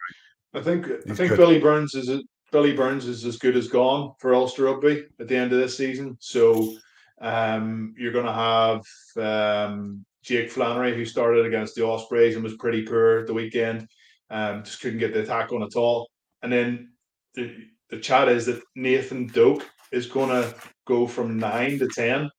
[0.54, 4.36] I think, I think Billy Burns is Billy Burns is as good as gone for
[4.36, 6.18] Ulster Rugby at the end of this season.
[6.20, 6.76] So
[7.22, 8.82] um, you're going to have
[9.18, 13.88] um, Jake Flannery, who started against the Ospreys and was pretty poor the weekend.
[14.30, 16.10] Um, just couldn't get the attack on at all.
[16.42, 16.92] And then
[17.36, 17.56] the,
[17.90, 20.54] the chat is that Nathan Doak is going to
[20.86, 22.30] go from nine to 10,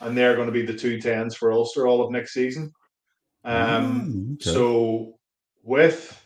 [0.00, 2.72] and they're going to be the two tens for Ulster all of next season.
[3.44, 4.50] Um, okay.
[4.50, 5.18] So
[5.62, 6.20] with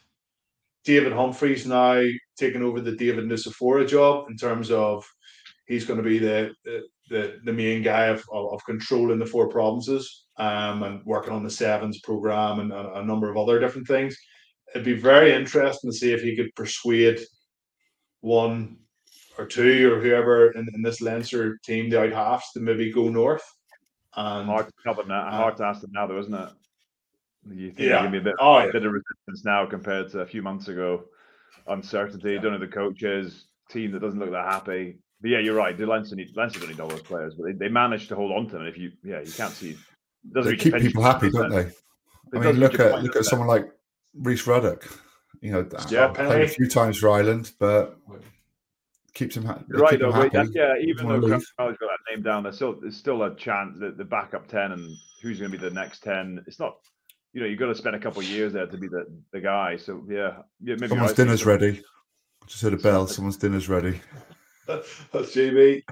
[0.85, 2.03] David Humphreys now
[2.37, 5.07] taking over the David Nucifora job in terms of
[5.67, 6.53] he's going to be the
[7.09, 11.45] the, the main guy of, of, of controlling the four provinces um, and working on
[11.45, 14.17] the sevens program and a, a, number of other different things.
[14.75, 17.21] It'd be very interesting to see if he could persuade
[18.21, 18.79] one
[19.37, 23.09] or two or whoever in, in this Leinster team, the out halves, to maybe go
[23.09, 23.45] north.
[24.15, 26.49] And, hard to cover now, uh, hard to ask them now, though, isn't it?
[27.51, 28.03] You think yeah.
[28.03, 28.65] give me a bit, oh, yeah.
[28.65, 31.05] a bit of resistance now compared to a few months ago.
[31.67, 34.99] Uncertainty, don't know the coaches, team that doesn't look that happy.
[35.21, 35.77] But yeah, you're right.
[35.77, 38.33] The Leinster need Leinster don't need all those players, but they, they managed to hold
[38.33, 38.67] on to them.
[38.67, 39.79] If you yeah, you can't see.
[40.25, 41.71] They keep people happy, don't they?
[42.35, 43.71] I mean, look at look at someone like
[44.15, 44.89] Rhys Ruddock.
[45.41, 47.99] You know, yeah, played a few times for Ireland, but
[49.15, 50.37] keeps him, ha- right, though, happy.
[50.37, 53.79] Right, yeah, even though Frawley's got that name down, there's still there's still a chance
[53.81, 56.43] that the backup ten and who's going to be the next ten.
[56.47, 56.77] It's not
[57.33, 59.41] you know, you've got to spend a couple of years there to be the, the
[59.41, 59.77] guy.
[59.77, 61.83] So yeah, yeah maybe someone's dinner's ready.
[62.43, 63.07] I just heard a bell.
[63.09, 64.01] Someone's dinner's ready.
[64.67, 65.83] That's GB.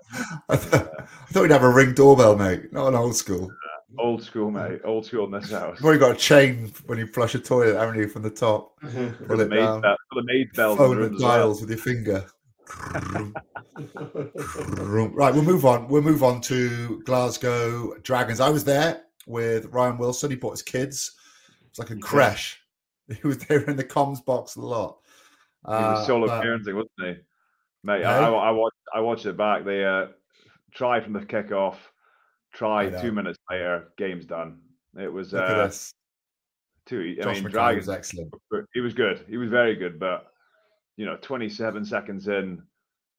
[0.48, 2.72] I, th- I thought we'd have a ring doorbell, mate.
[2.72, 3.50] Not an old school.
[3.50, 4.80] Uh, old school, mate.
[4.84, 5.76] Old school in this house.
[5.76, 8.78] You've already got a chain when you flush a toilet, haven't you, from the top?
[9.26, 9.80] Pull it down.
[9.80, 10.76] Bell, the maid bell.
[10.76, 11.60] Phone the dials well.
[11.60, 12.26] with your finger.
[15.12, 15.88] right, we'll move on.
[15.88, 18.40] We'll move on to Glasgow Dragons.
[18.40, 20.30] I was there with Ryan Wilson.
[20.30, 21.12] He brought his kids.
[21.68, 22.56] It's like a crash.
[23.22, 24.98] He was there in the comms box a lot.
[25.66, 27.14] He was uh, solo but, parenting, wasn't he?
[27.82, 29.64] Mate, I, I, watched I watched it back.
[29.64, 30.06] They uh,
[30.72, 31.74] try from the kickoff,
[32.52, 34.60] try two minutes later, game's done.
[34.96, 35.72] It was uh,
[36.86, 37.16] two.
[37.18, 38.32] I Josh mean, Dragons excellent.
[38.74, 39.24] He was good.
[39.28, 40.29] He was very good, but
[40.96, 42.62] you know, 27 seconds in,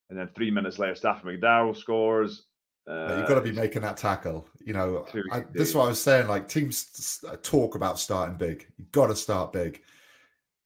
[0.10, 2.44] and then three minutes later, Stafford McDowell scores.
[2.88, 4.48] Uh, you've got to be making that tackle.
[4.66, 6.28] You know, I, this is what I was saying.
[6.28, 8.68] Like teams talk about starting big.
[8.78, 9.82] You've got to start big.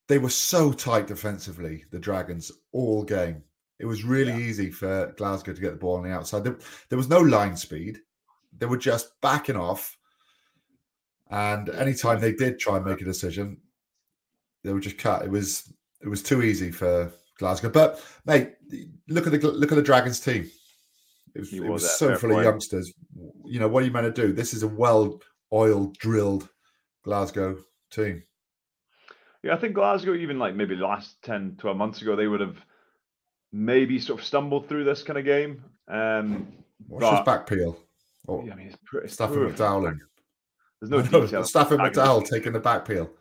[0.07, 3.43] They were so tight defensively, the Dragons, all game.
[3.79, 4.49] It was really yeah.
[4.49, 6.43] easy for Glasgow to get the ball on the outside.
[6.43, 6.57] There,
[6.89, 7.99] there, was no line speed.
[8.57, 9.97] They were just backing off.
[11.29, 13.57] And anytime they did try and make a decision,
[14.63, 15.23] they were just cut.
[15.23, 17.69] It was it was too easy for Glasgow.
[17.69, 18.53] But mate,
[19.07, 20.49] look at the look at the Dragons team.
[21.33, 22.41] It was, it was so full point.
[22.41, 22.93] of youngsters.
[23.43, 24.31] You know, what are you meant to do?
[24.31, 26.47] This is a well oiled, drilled
[27.03, 27.57] Glasgow
[27.91, 28.23] team.
[29.43, 32.57] Yeah, I think Glasgow, even like maybe last 10, 12 months ago, they would have
[33.51, 35.63] maybe sort of stumbled through this kind of game.
[35.87, 36.47] Um,
[36.87, 37.77] What's but, his back peel?
[38.27, 39.07] Oh, yeah, I mean, it's pretty.
[39.07, 39.99] Stafford McDowell.
[40.81, 41.49] There's no details.
[41.49, 43.11] Stafford McDowell taking the back peel.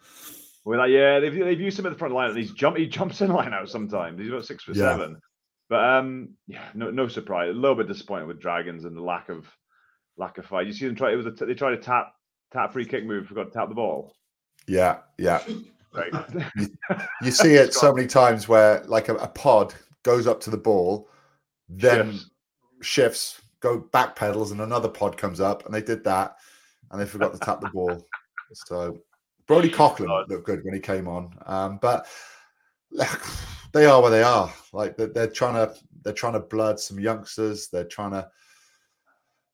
[0.64, 2.87] Well, like, yeah, they've, they've used him at the front line, and he's jump he
[2.87, 4.18] jumps in line out sometimes.
[4.18, 4.92] He's about six for yeah.
[4.92, 5.20] seven.
[5.68, 7.50] But um, yeah, no, no surprise.
[7.50, 9.46] A little bit disappointed with Dragons and the lack of
[10.16, 10.66] lack of fight.
[10.66, 11.12] You see them try.
[11.12, 12.14] It was a t- they tried to tap
[12.53, 13.27] tap free kick move.
[13.27, 14.14] Forgot to tap the ball.
[14.66, 15.42] Yeah, yeah.
[15.92, 16.12] Right.
[16.57, 16.68] you,
[17.22, 20.57] you, see it so many times where like a, a, pod goes up to the
[20.57, 21.09] ball,
[21.68, 22.31] then shifts.
[22.83, 26.37] shifts, go back pedals, and another pod comes up, and they did that,
[26.90, 28.05] and they forgot to tap the ball.
[28.53, 28.98] So
[29.47, 32.07] Brodie Coghlan looked good when he came on, um, but
[33.73, 34.53] they are where they are.
[34.73, 37.69] Like they're, they're trying to they're trying to blood some youngsters.
[37.69, 38.29] They're trying to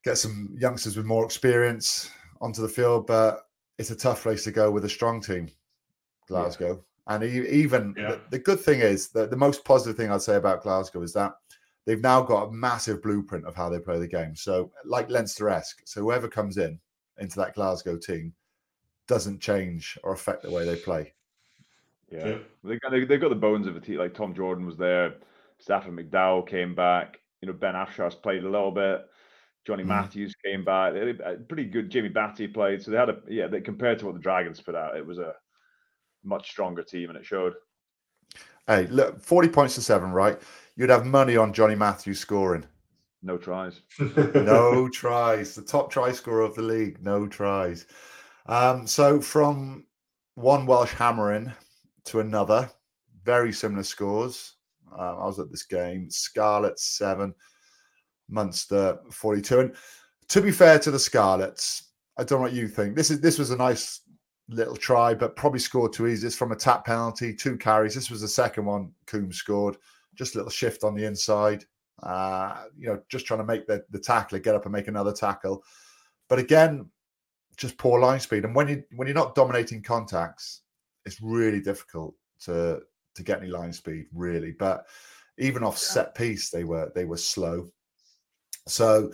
[0.05, 2.11] get some youngsters with more experience
[2.41, 3.47] onto the field, but
[3.79, 5.49] it's a tough place to go with a strong team,
[6.29, 6.85] Glasgow.
[7.09, 7.15] Yeah.
[7.15, 8.11] And even yeah.
[8.11, 11.13] the, the, good thing is that the most positive thing I'd say about Glasgow is
[11.15, 11.33] that
[11.85, 14.37] they've now got a massive blueprint of how they play the game.
[14.37, 15.83] So, like Leinster esque.
[15.87, 16.79] So, whoever comes in
[17.19, 18.33] into that Glasgow team
[19.11, 21.13] doesn't change or affect the way they play.
[22.11, 22.39] Yeah, yeah.
[22.63, 23.99] They, they they got the bones of a team.
[23.99, 25.17] Like Tom Jordan was there,
[25.59, 27.19] Stafford McDowell came back.
[27.43, 29.05] You know Ben Afshar's played a little bit.
[29.67, 29.89] Johnny mm.
[29.89, 30.95] Matthews came back.
[30.95, 31.13] They,
[31.49, 31.91] pretty good.
[31.91, 32.83] Jimmy Bhatti played.
[32.83, 33.49] So they had a yeah.
[33.49, 35.35] They compared to what the Dragons put out, it was a
[36.23, 37.55] much stronger team, and it showed.
[38.69, 40.41] Hey, look, forty points to seven, right?
[40.77, 42.65] You'd have money on Johnny Matthews scoring.
[43.23, 43.81] No tries.
[44.17, 45.57] no tries.
[45.57, 47.03] The top try scorer of the league.
[47.03, 47.87] No tries.
[48.47, 49.87] Um, so from
[50.35, 51.53] one Welsh hammering
[52.07, 52.71] to another,
[53.25, 54.55] very similar scores.
[54.93, 56.11] Uh, I was at this game.
[56.11, 57.35] Scarlet seven,
[58.29, 59.61] Munster forty-two.
[59.61, 59.77] And
[60.29, 62.97] to be fair to the Scarlets, I don't know what you think.
[62.97, 64.01] This is this was a nice
[64.49, 66.27] little try, but probably scored too easy.
[66.27, 67.95] It's from a tap penalty, two carries.
[67.95, 69.77] This was the second one Coombes scored.
[70.17, 71.65] Just a little shift on the inside.
[72.03, 75.13] Uh, you know, just trying to make the, the tackler get up and make another
[75.13, 75.63] tackle.
[76.29, 76.91] But again,
[77.61, 78.45] just poor line speed.
[78.45, 80.63] And when you when you're not dominating contacts,
[81.05, 82.81] it's really difficult to
[83.15, 84.53] to get any line speed, really.
[84.59, 84.87] But
[85.39, 87.71] even off set piece, they were they were slow.
[88.67, 89.13] So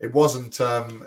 [0.00, 1.04] it wasn't um,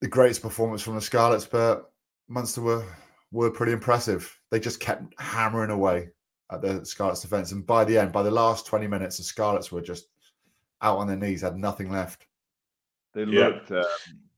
[0.00, 1.90] the greatest performance from the Scarlets, but
[2.28, 2.86] Munster were
[3.32, 4.38] were pretty impressive.
[4.50, 6.10] They just kept hammering away
[6.52, 9.72] at the Scarlets defense, and by the end, by the last twenty minutes, the Scarlets
[9.72, 10.06] were just
[10.80, 12.26] out on their knees, had nothing left.
[13.14, 13.84] They looked, yeah, uh,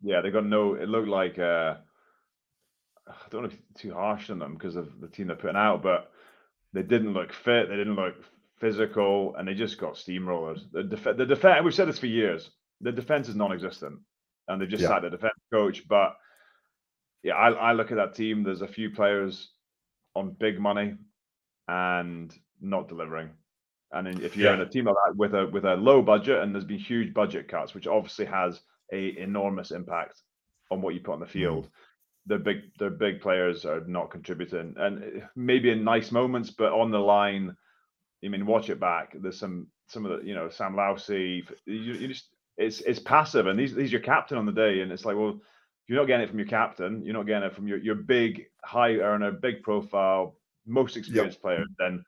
[0.02, 0.74] yeah they got no.
[0.74, 1.76] It looked like uh,
[3.08, 5.56] I don't want to be too harsh on them because of the team they're putting
[5.56, 6.10] out, but
[6.72, 7.68] they didn't look fit.
[7.68, 8.14] They didn't look
[8.60, 10.60] physical, and they just got steamrollers.
[10.72, 11.64] The def- the defense.
[11.64, 12.50] We've said this for years.
[12.80, 14.00] The defense is non-existent,
[14.48, 14.88] and they've just yeah.
[14.88, 15.86] sacked the defense coach.
[15.88, 16.16] But
[17.22, 18.42] yeah, I, I look at that team.
[18.42, 19.50] There's a few players
[20.14, 20.94] on big money
[21.68, 23.30] and not delivering.
[23.92, 24.54] And if you're yeah.
[24.54, 27.14] in a team like that with a with a low budget, and there's been huge
[27.14, 28.60] budget cuts, which obviously has
[28.92, 30.20] a enormous impact
[30.70, 31.64] on what you put on the field.
[31.64, 31.70] Mm.
[32.28, 36.90] The big the big players are not contributing, and maybe in nice moments, but on
[36.90, 37.56] the line,
[38.24, 39.14] I mean, watch it back.
[39.20, 41.46] There's some some of the you know Sam Lousi.
[41.66, 44.90] You, you just it's it's passive, and he's he's your captain on the day, and
[44.90, 45.38] it's like well,
[45.86, 48.46] you're not getting it from your captain, you're not getting it from your your big
[48.64, 51.42] high earner, big profile, most experienced yep.
[51.42, 51.64] player.
[51.78, 52.04] Then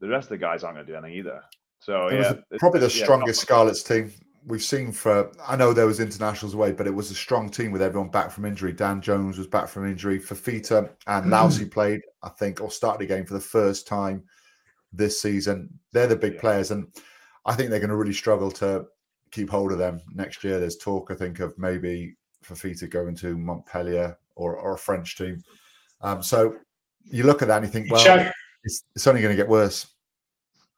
[0.00, 1.40] the rest of the guys aren't going to do anything either.
[1.78, 4.12] So it yeah, probably the strongest yeah, Scarlets team
[4.46, 5.32] we've seen for.
[5.46, 8.30] I know there was internationals away, but it was a strong team with everyone back
[8.30, 8.72] from injury.
[8.72, 10.18] Dan Jones was back from injury.
[10.18, 11.30] Fifita and mm.
[11.30, 14.24] Lousi played, I think, or started a game for the first time
[14.92, 15.68] this season.
[15.92, 16.40] They're the big yeah.
[16.40, 16.86] players, and
[17.44, 18.86] I think they're going to really struggle to
[19.30, 20.60] keep hold of them next year.
[20.60, 25.42] There's talk, I think, of maybe Fifita going to Montpellier or, or a French team.
[26.00, 26.56] Um, so
[27.04, 28.30] you look at that and you think, well,
[28.64, 29.86] it's, it's only going to get worse.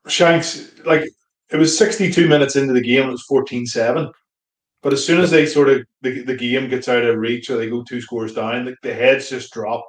[0.06, 1.04] Shanks, like
[1.50, 4.10] it was 62 minutes into the game, it was 14 7.
[4.82, 7.56] But as soon as they sort of the, the game gets out of reach or
[7.56, 9.84] they go two scores down, the, the heads just drop.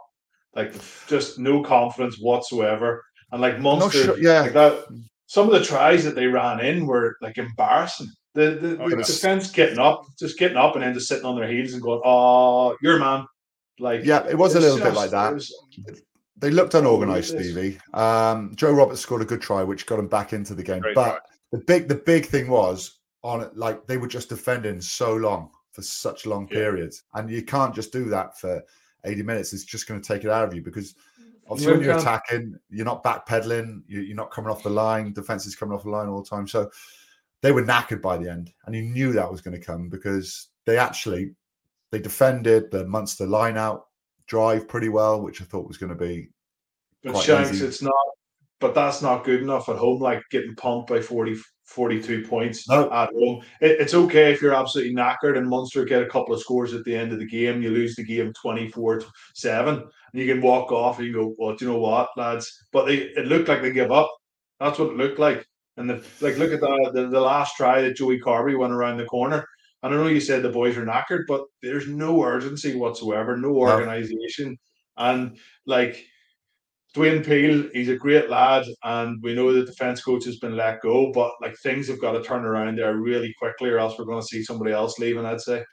[0.56, 0.74] Like
[1.08, 3.04] just no confidence whatsoever.
[3.32, 4.42] And like Munster, no, yeah.
[4.42, 4.86] Like that,
[5.26, 8.08] some of the tries that they ran in were like embarrassing.
[8.36, 11.36] The the, oh, the defense getting up, just getting up and then just sitting on
[11.36, 13.26] their heels and going, Oh, you're man.
[13.80, 15.34] Like yeah, it was a little just, bit like that.
[15.34, 15.54] Was,
[16.38, 17.80] they looked unorganized, Stevie.
[17.94, 20.80] Um, Joe Roberts scored a good try, which got him back into the game.
[20.80, 21.20] Great but try.
[21.56, 25.50] The big the big thing was on it, like they were just defending so long
[25.72, 26.58] for such long yeah.
[26.58, 28.62] periods, and you can't just do that for
[29.06, 29.54] 80 minutes.
[29.54, 31.52] It's just going to take it out of you because mm-hmm.
[31.52, 35.14] obviously when you're attacking, you're not backpedaling, you're not coming off the line.
[35.14, 36.70] Defense is coming off the line all the time, so
[37.42, 40.50] they were knackered by the end, and you knew that was going to come because
[40.66, 41.32] they actually
[41.92, 43.86] they defended the Munster line out
[44.28, 46.30] drive pretty well, which I thought was going to be.
[47.02, 47.66] But Shanks, easy.
[47.66, 47.94] it's not.
[48.60, 50.02] But that's not good enough at home.
[50.02, 51.36] Like getting pumped by 40,
[51.66, 52.92] 42 points no.
[52.92, 53.44] at home.
[53.62, 56.84] It, it's okay if you're absolutely knackered and Munster get a couple of scores at
[56.86, 57.62] the end of the game.
[57.62, 59.04] You lose the game 24
[59.34, 59.84] 7, And
[60.14, 62.52] you can walk off and you go, Well, do you know what, lads?
[62.72, 64.10] But they it looked like they give up.
[64.60, 65.46] That's what it looked like.
[65.78, 68.98] And the, like look at the, the, the last try that Joey Carbery went around
[68.98, 69.46] the corner.
[69.84, 73.56] And I know you said the boys are knackered, but there's no urgency whatsoever, no
[73.56, 74.58] organization.
[74.98, 75.06] No.
[75.06, 76.06] And like
[76.96, 80.82] Dwayne Peel, he's a great lad, and we know the defense coach has been let
[80.82, 84.06] go, but like things have got to turn around there really quickly, or else we're
[84.06, 85.26] going to see somebody else leaving.
[85.26, 85.64] I'd say.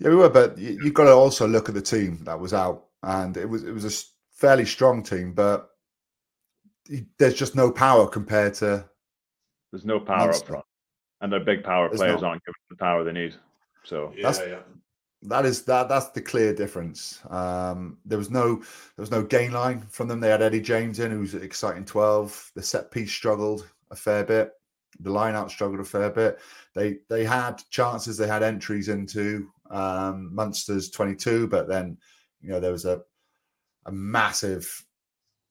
[0.00, 2.86] Yeah, we were, but you've got to also look at the team that was out,
[3.02, 5.70] and it was it was a fairly strong team, but
[7.18, 8.88] there's just no power compared to.
[9.72, 10.44] There's no power Munster.
[10.44, 10.64] up front
[11.20, 12.28] and their big power There's players not.
[12.28, 13.34] aren't given the power they need.
[13.84, 14.58] So yeah, that's yeah.
[15.22, 17.20] That is that that's the clear difference.
[17.30, 20.20] Um, there was no there was no gain line from them.
[20.20, 22.50] They had Eddie James in, who's exciting twelve.
[22.54, 24.52] The set piece struggled a fair bit.
[25.00, 26.38] The line out struggled a fair bit.
[26.74, 28.16] They they had chances.
[28.16, 31.98] They had entries into um, Munster's twenty two, but then
[32.40, 33.02] you know there was a
[33.86, 34.84] a massive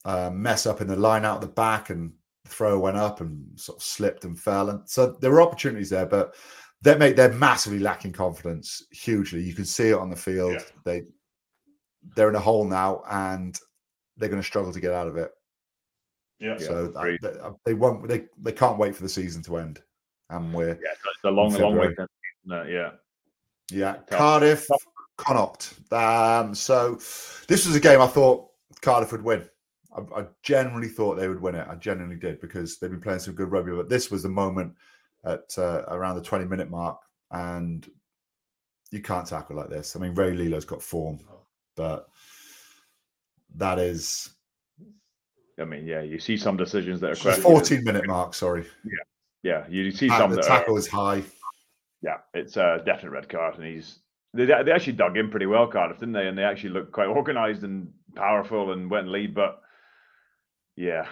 [0.04, 2.12] uh, mess up in the line out the back and
[2.46, 4.70] throw went up and sort of slipped and fell.
[4.70, 6.34] And so there were opportunities there, but
[6.82, 9.42] they make they're massively lacking confidence hugely.
[9.42, 10.54] You can see it on the field.
[10.54, 10.62] Yeah.
[10.84, 11.02] They
[12.14, 13.58] they're in a hole now and
[14.16, 15.30] they're going to struggle to get out of it.
[16.38, 16.58] Yeah.
[16.58, 19.80] So yeah, they, they, won't they they can't wait for the season to end.
[20.30, 21.94] and we're yeah, it's a long, long way.
[22.44, 22.90] No, yeah,
[23.70, 23.96] yeah.
[24.08, 24.66] Cardiff,
[25.16, 25.74] Connacht.
[25.92, 26.94] Um, so
[27.48, 28.48] this was a game I thought
[28.80, 29.48] Cardiff would win.
[29.96, 31.66] I, I, generally thought they would win it.
[31.68, 33.72] I genuinely did because they've been playing some good rugby.
[33.72, 34.74] But this was the moment
[35.24, 37.00] at uh, around the 20 minute mark,
[37.30, 37.88] and
[38.90, 39.96] you can't tackle like this.
[39.96, 41.20] I mean, Rey Lee-Lo's got form,
[41.76, 42.08] but
[43.56, 44.30] that is.
[45.60, 48.34] I mean, yeah, you see some decisions that are 14 minute mark.
[48.34, 48.64] Sorry.
[48.84, 49.02] Yeah,
[49.42, 50.30] yeah, you see some.
[50.30, 51.22] The tackle are, is high.
[52.00, 53.98] Yeah, it's a definite red card, and he's
[54.34, 56.28] they, they actually dug in pretty well, Cardiff, didn't they?
[56.28, 59.60] And they actually looked quite organised and powerful and went lead, but
[60.76, 61.06] yeah,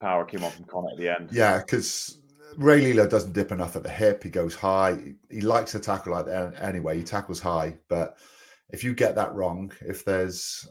[0.00, 1.30] power came off from Connor at the end.
[1.32, 2.17] Yeah, because
[2.56, 4.22] Rey Lee-Lo doesn't dip enough at the hip.
[4.22, 5.14] He goes high.
[5.30, 6.98] He likes to tackle like that anyway.
[6.98, 8.16] He tackles high, but
[8.70, 10.68] if you get that wrong, if there's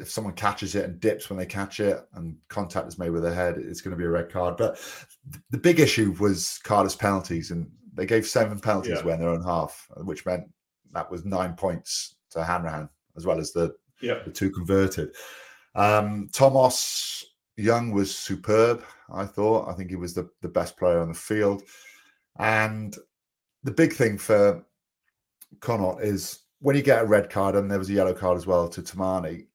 [0.00, 3.22] if someone catches it and dips when they catch it and contact is made with
[3.22, 4.56] their head, it's going to be a red card.
[4.56, 4.80] But
[5.50, 9.04] the big issue was Cardiff's penalties, and they gave seven penalties yeah.
[9.04, 10.44] when their own half, which meant
[10.92, 14.18] that was nine points to Hanrahan as well as the yeah.
[14.24, 15.14] the two converted.
[15.74, 17.24] Um, Thomas
[17.56, 18.82] Young was superb.
[19.12, 19.68] I thought.
[19.68, 21.62] I think he was the, the best player on the field.
[22.38, 22.96] And
[23.62, 24.64] the big thing for
[25.60, 28.46] Connacht is when you get a red card, and there was a yellow card as
[28.46, 29.46] well to Toumani,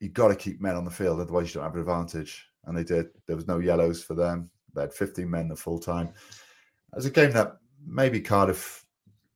[0.00, 2.46] you've got to keep men on the field, otherwise you don't have an advantage.
[2.64, 3.08] And they did.
[3.26, 4.50] There was no yellows for them.
[4.74, 6.08] They had 15 men the full time.
[6.08, 8.84] It was a game that maybe Cardiff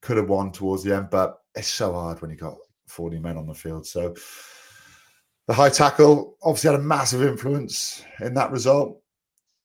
[0.01, 2.57] could have won towards the end, but it's so hard when you've got
[2.87, 3.87] 40 men on the field.
[3.87, 4.15] So
[5.49, 9.01] the high tackle obviously had a massive influence in that result.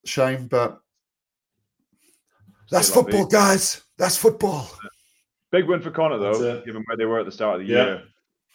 [0.06, 0.82] Shame, but
[2.72, 3.84] that's football, guys.
[3.98, 4.68] That's football.
[5.52, 7.86] Big win for Connor though, given where they were at the start of the yeah.
[7.86, 8.04] year.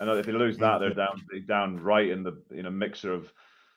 [0.00, 3.12] And if they lose that, they're down they're down right in the you know mixer
[3.12, 3.32] of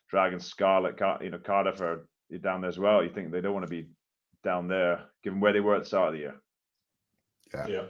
[0.09, 2.07] Dragon, Scarlet, you know Cardiff are
[2.41, 3.03] down there as well.
[3.03, 3.89] You think they don't want to be
[4.43, 6.35] down there, given where they were at the start of the year.
[7.53, 7.67] Yeah.
[7.67, 7.83] Yeah.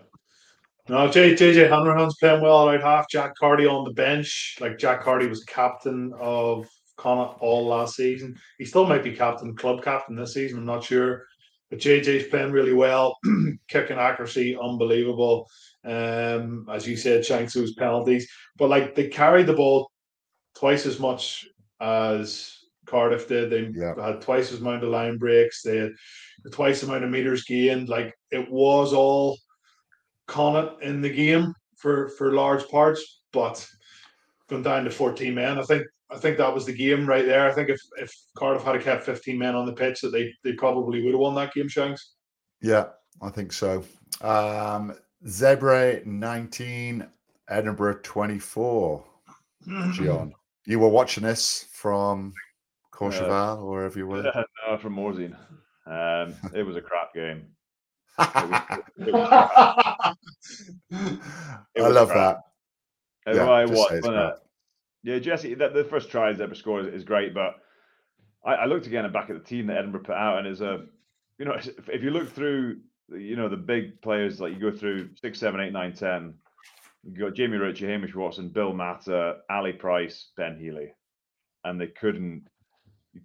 [0.92, 3.10] No, J, JJ Hanrahan's playing well right half.
[3.10, 4.58] Jack Carty on the bench.
[4.60, 6.68] Like Jack Carty was captain of
[6.98, 8.38] Connacht all last season.
[8.58, 10.58] He still might be captain, club captain this season.
[10.60, 11.28] I'm not sure.
[11.70, 13.18] But JJ's playing really well.
[13.70, 15.48] Kicking accuracy, unbelievable.
[15.86, 18.30] Um, as you said, Shanks was penalties.
[18.58, 19.90] But like they carried the ball
[20.56, 21.48] twice as much
[21.80, 22.54] as
[22.86, 23.50] Cardiff did.
[23.50, 23.94] They yeah.
[23.96, 25.62] had twice as amount of line breaks.
[25.62, 25.94] They had
[26.52, 27.88] twice the amount of meters gained.
[27.88, 29.38] Like it was all
[30.32, 33.68] Connacht in the game for for large parts, but
[34.48, 37.50] going down to 14 men, I think I think that was the game right there.
[37.50, 40.54] I think if if Cardiff had kept 15 men on the pitch, that they they
[40.54, 42.14] probably would have won that game, Shanks.
[42.62, 42.88] Yeah,
[43.22, 43.84] I think so.
[44.22, 47.08] Um, Zebre 19,
[47.50, 49.04] Edinburgh 24.
[49.94, 50.34] John,
[50.66, 52.34] you were watching this from
[52.94, 54.24] Courchevel uh, or wherever you were?
[54.24, 55.36] no, from Morzine.
[55.86, 57.48] Um, it was a crap game.
[58.20, 60.16] I
[61.78, 62.40] love crap.
[63.26, 63.36] that.
[63.36, 64.34] Yeah, I watched, uh,
[65.04, 67.56] yeah, Jesse, that, the first try ever scored is, is great, but
[68.46, 70.62] I, I, looked again and back at the team that Edinburgh put out, and is
[70.62, 70.86] a,
[71.38, 71.54] you know,
[71.88, 75.60] if you look through, you know, the big players like you go through six, seven,
[75.62, 76.36] eight, nine, ten.
[77.04, 80.94] You got Jamie Ritchie, Hamish Watson, Bill Mata, Ali Price, Ben Healy,
[81.64, 82.48] and they couldn't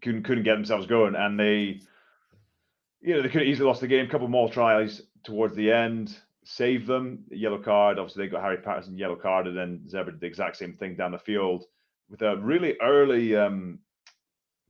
[0.03, 1.81] couldn't couldn't get themselves going, and they,
[3.07, 4.05] you know, they could have easily lost the game.
[4.05, 7.25] A couple more tries towards the end, save them.
[7.31, 8.01] Yellow card.
[8.01, 10.97] Obviously, they got Harry Paterson yellow card, and then Zebre did the exact same thing
[10.97, 11.65] down the field
[12.11, 13.79] with a really early um,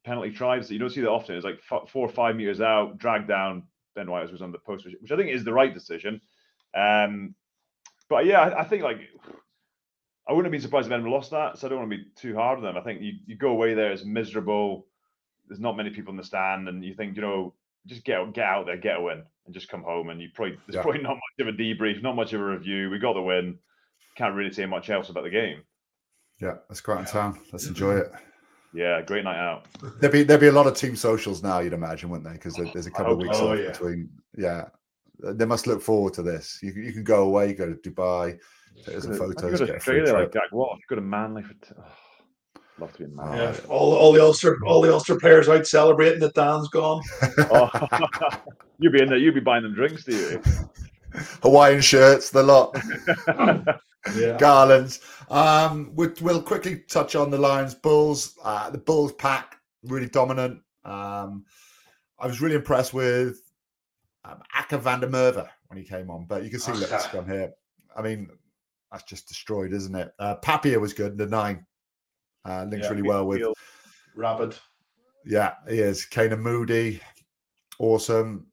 [0.04, 0.60] penalty try.
[0.60, 1.34] So you don't see that often.
[1.34, 3.62] It's like four or five meters out, dragged down.
[3.94, 6.20] Ben White was on the post, which, I think is the right decision.
[6.76, 7.34] Um,
[8.10, 9.00] but yeah, I, I think like
[10.28, 11.56] I wouldn't have been surprised if anyone lost that.
[11.56, 12.76] So I don't want to be too hard on them.
[12.76, 14.86] I think you, you go away there as miserable
[15.48, 17.54] there's not many people in the stand, and you think, you know,
[17.86, 20.10] just get get out there, get a win, and just come home.
[20.10, 20.82] And you probably there's yeah.
[20.82, 22.90] probably not much of a debrief, not much of a review.
[22.90, 23.58] We got the win.
[24.16, 25.62] Can't really say much else about the game.
[26.40, 27.40] Yeah, let's go out in town.
[27.52, 28.12] Let's enjoy it.
[28.74, 29.66] Yeah, great night out.
[30.00, 32.34] There'd be there'd be a lot of team socials now, you'd imagine, wouldn't there?
[32.34, 33.70] Because there's a couple of weeks oh, yeah.
[33.70, 34.10] between.
[34.36, 34.66] Yeah,
[35.18, 36.58] they must look forward to this.
[36.62, 38.38] You you can go away, go to Dubai,
[38.84, 39.60] take some photos.
[39.60, 40.42] Get a free like that.
[40.50, 40.78] What?
[40.88, 41.54] Go to Manly for.
[41.54, 41.84] T- oh.
[42.78, 46.20] Love to be in Yeah, all, all the Ulster all the Ulster players out celebrating
[46.20, 47.02] that Dan's gone.
[47.50, 47.70] oh,
[48.78, 49.18] you'd be in there.
[49.18, 50.42] You'd be buying them drinks, do you?
[51.42, 52.76] Hawaiian shirts, the lot.
[54.14, 54.36] yeah.
[54.36, 55.00] Garlands.
[55.30, 58.34] Um, we'll, we'll, quickly touch on the Lions Bulls.
[58.44, 60.60] Uh, the Bulls pack really dominant.
[60.84, 61.46] Um,
[62.18, 63.40] I was really impressed with
[64.24, 67.26] um, Akker van der Merwe when he came on, but you can see oh, Lipscomb
[67.26, 67.52] here.
[67.96, 68.28] I mean,
[68.92, 70.12] that's just destroyed, isn't it?
[70.18, 71.64] Uh, Papier was good, the nine.
[72.46, 73.42] Uh, links yeah, really well with
[74.14, 74.56] Rapid.
[75.24, 76.04] Yeah, he is.
[76.04, 77.00] Canan Moodie,
[77.78, 78.46] awesome.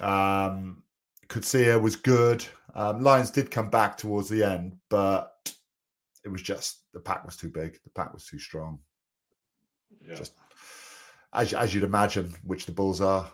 [0.00, 0.82] Um,
[1.28, 2.44] Coetzee was good.
[2.74, 5.32] Um, Lions did come back towards the end, but
[6.24, 7.78] it was just the pack was too big.
[7.82, 8.78] The pack was too strong.
[10.06, 10.14] Yeah.
[10.14, 10.34] Just
[11.32, 13.30] as as you'd imagine, which the Bulls are.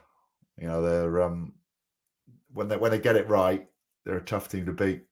[0.59, 1.53] You know, they're um
[2.53, 3.67] when they when they get it right,
[4.05, 5.05] they're a tough team to beat.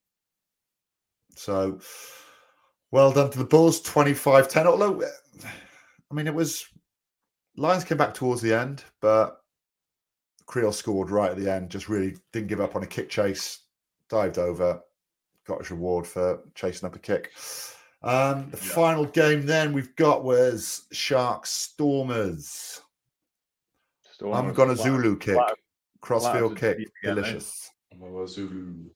[1.37, 1.79] So
[2.95, 4.67] well done to the Bulls, 25-10.
[4.67, 5.03] Although
[5.43, 6.65] I mean it was
[7.57, 9.41] Lions came back towards the end, but
[10.47, 13.63] Kriel scored right at the end, just really didn't give up on a kick chase,
[14.09, 14.81] dived over,
[15.45, 17.33] got his reward for chasing up a kick.
[18.03, 18.73] Um, the Yeah.
[18.75, 22.81] final game then we've got was Sharks Stormers.
[24.13, 25.59] Storm I'm was gonna flat- Zulu kick, flat-
[26.01, 27.71] crossfield as kick, deep again, delicious.
[28.27, 28.91] Zulu.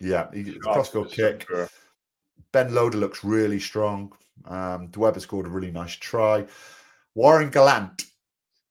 [0.00, 1.42] Yeah, he, Sharks crossfield kick.
[1.42, 1.68] super.
[2.52, 4.12] Ben Loader looks really strong.
[4.46, 6.46] Um, Dweber scored a really nice try.
[7.14, 8.04] Warrick Gelant.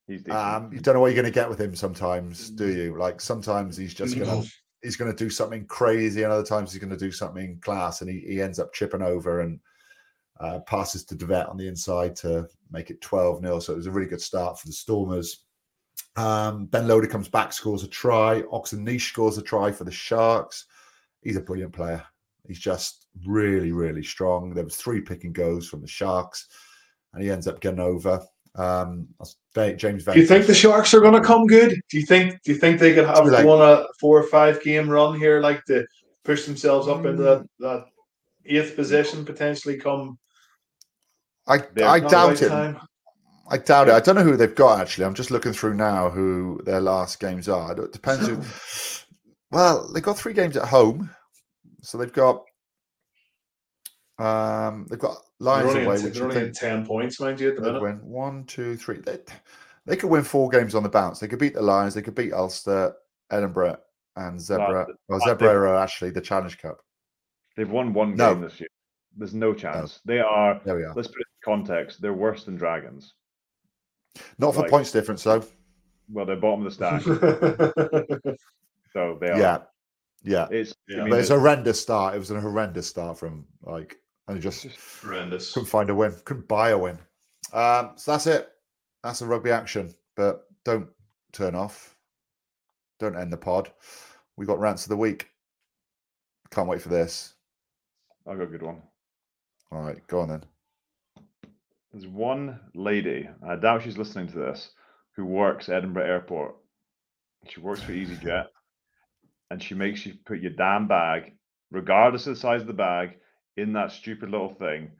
[0.08, 0.28] He's.
[0.30, 2.98] Um, you don't know what you're going to get with him sometimes, do you?
[2.98, 4.50] Like sometimes he's just going to
[4.84, 8.02] he's going to do something crazy, and other times he's going to do something class,
[8.02, 9.60] and he, he ends up chipping over and
[10.40, 13.60] uh, passes to Devet on the inside to make it 12 0.
[13.60, 15.46] So it was a really good start for the Stormers.
[16.16, 18.44] Um, ben Loader comes back, scores a try.
[18.52, 20.66] Ox Nché scores a try for the Sharks.
[21.22, 22.04] He's a brilliant player.
[22.48, 24.54] He's just really, really strong.
[24.54, 26.48] There was three pick and goes from the Sharks,
[27.14, 28.22] and he ends up getting over.
[28.56, 29.08] Um,
[29.56, 30.06] James.
[30.06, 31.80] Do you think the Sharks are going to come good?
[31.90, 32.42] Do you think?
[32.44, 33.46] Do you think they could have late.
[33.46, 35.86] won a four or five game run here, like to
[36.24, 37.48] push themselves up into that, Mm.
[37.60, 37.86] that
[38.46, 40.18] eighth position, potentially come?
[41.48, 42.50] I, I doubt it.
[42.50, 42.80] time?
[43.50, 43.94] I doubt it.
[43.94, 45.06] I don't know who they've got actually.
[45.06, 47.80] I'm just looking through now who their last games are.
[47.80, 48.42] It depends who.
[49.52, 51.12] Well, they've got three games at home,
[51.82, 52.44] so they've got
[54.18, 57.40] um they've got They're Lions away, in, which they're I only in ten points, mind
[57.40, 57.82] you, at the they'd minute.
[57.82, 59.00] win one, two, three.
[59.00, 59.20] They,
[59.86, 61.20] they could win four games on the bounce.
[61.20, 61.94] They could beat the Lions.
[61.94, 62.94] They could beat Ulster,
[63.30, 63.78] Edinburgh,
[64.16, 64.86] and Zebre.
[65.10, 66.78] Well, Zebre they- are actually the Challenge Cup.
[67.58, 68.34] They've won one No.
[68.34, 68.70] game this year.
[69.18, 70.02] There's no chance.
[70.06, 70.60] They are.
[70.66, 70.94] There we are.
[70.94, 72.02] Let's put it in context.
[72.02, 73.14] They're worse than Dragons.
[74.40, 75.44] Not for like- points difference though.
[76.10, 77.02] Well, they're bottom of the stack,
[78.94, 79.40] so they are.
[79.40, 79.58] Yeah,
[80.24, 80.48] yeah.
[80.52, 80.74] It's.
[80.88, 80.98] Yeah.
[80.98, 82.16] I mean, But it's it's a horrendous start.
[82.16, 83.98] It was a horrendous start from like,
[84.28, 84.68] and it just
[85.02, 85.54] Horrendous.
[85.54, 86.98] couldn't find a win, couldn't buy a win.
[87.54, 88.50] Um, so that's it.
[89.04, 89.94] That's the rugby action.
[90.16, 90.88] But don't
[91.32, 91.96] turn off.
[93.00, 93.72] Don't end the pod.
[94.38, 95.30] We got rants of the week.
[96.52, 97.34] Can't wait for this.
[98.28, 98.82] I've got a good one.
[99.72, 100.44] All right, go on then.
[101.92, 104.72] There's one lady, I doubt she's listening to this,
[105.16, 106.56] who works Edinburgh Airport.
[107.48, 108.48] She works for EasyJet,
[109.52, 111.34] and she makes you put your damn bag,
[111.72, 113.18] regardless of the size of the bag,
[113.58, 114.92] in that stupid little thing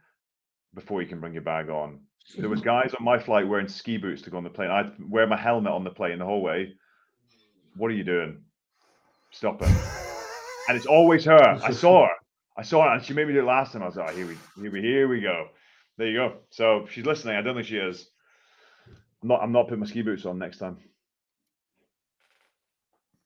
[0.74, 2.00] before you can bring your bag on.
[2.38, 2.66] There was hmm.
[2.66, 4.70] guys on my flight wearing ski boots to go on the plane.
[4.70, 6.74] I'd wear my helmet on the plane in the whole way.
[7.76, 8.42] What are you doing?
[9.32, 9.70] Stop it.
[10.68, 11.60] And it's always her.
[11.64, 12.14] I saw her.
[12.58, 13.84] I saw her, and she made me do it last time.
[13.84, 15.50] I was like, oh, here we, here we, here we go.
[16.00, 16.38] There you go.
[16.50, 17.36] So she's listening.
[17.36, 18.10] I don't think she is.
[19.22, 19.44] I'm not.
[19.44, 20.78] I'm not putting my ski boots on next time.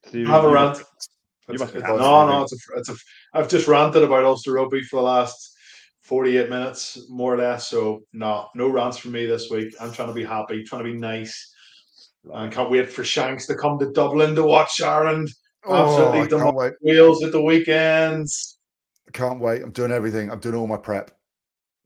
[0.06, 0.82] Stevie, Have a you- rant.
[1.50, 2.94] You It's- must be no, no, it's a, it's a.
[3.34, 5.56] I've just ranted about Ulster Rugby for the last
[6.02, 7.68] forty-eight minutes, more or less.
[7.68, 9.74] So no, no rants from me this week.
[9.80, 11.52] I'm trying to be happy, trying to be nice,
[12.32, 15.30] and can't wait for Shanks to come to Dublin to watch Ireland.
[15.64, 15.74] Oh,
[16.14, 16.72] Absolutely I can't wait.
[16.80, 18.58] Wheels at the weekends.
[19.12, 19.62] Can't wait.
[19.62, 20.30] I'm doing everything.
[20.30, 21.10] I'm doing all my prep.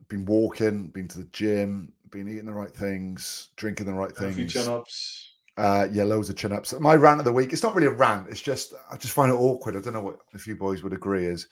[0.08, 4.14] Been walking, been to the gym, been eating the right things, drinking the right A
[4.14, 4.52] few things.
[4.52, 5.33] chin ups.
[5.56, 6.74] Uh, yeah, loads of chin ups.
[6.80, 7.52] My rant of the week.
[7.52, 8.28] It's not really a rant.
[8.28, 9.76] It's just I just find it awkward.
[9.76, 11.26] I don't know what if you boys would agree.
[11.26, 11.46] Is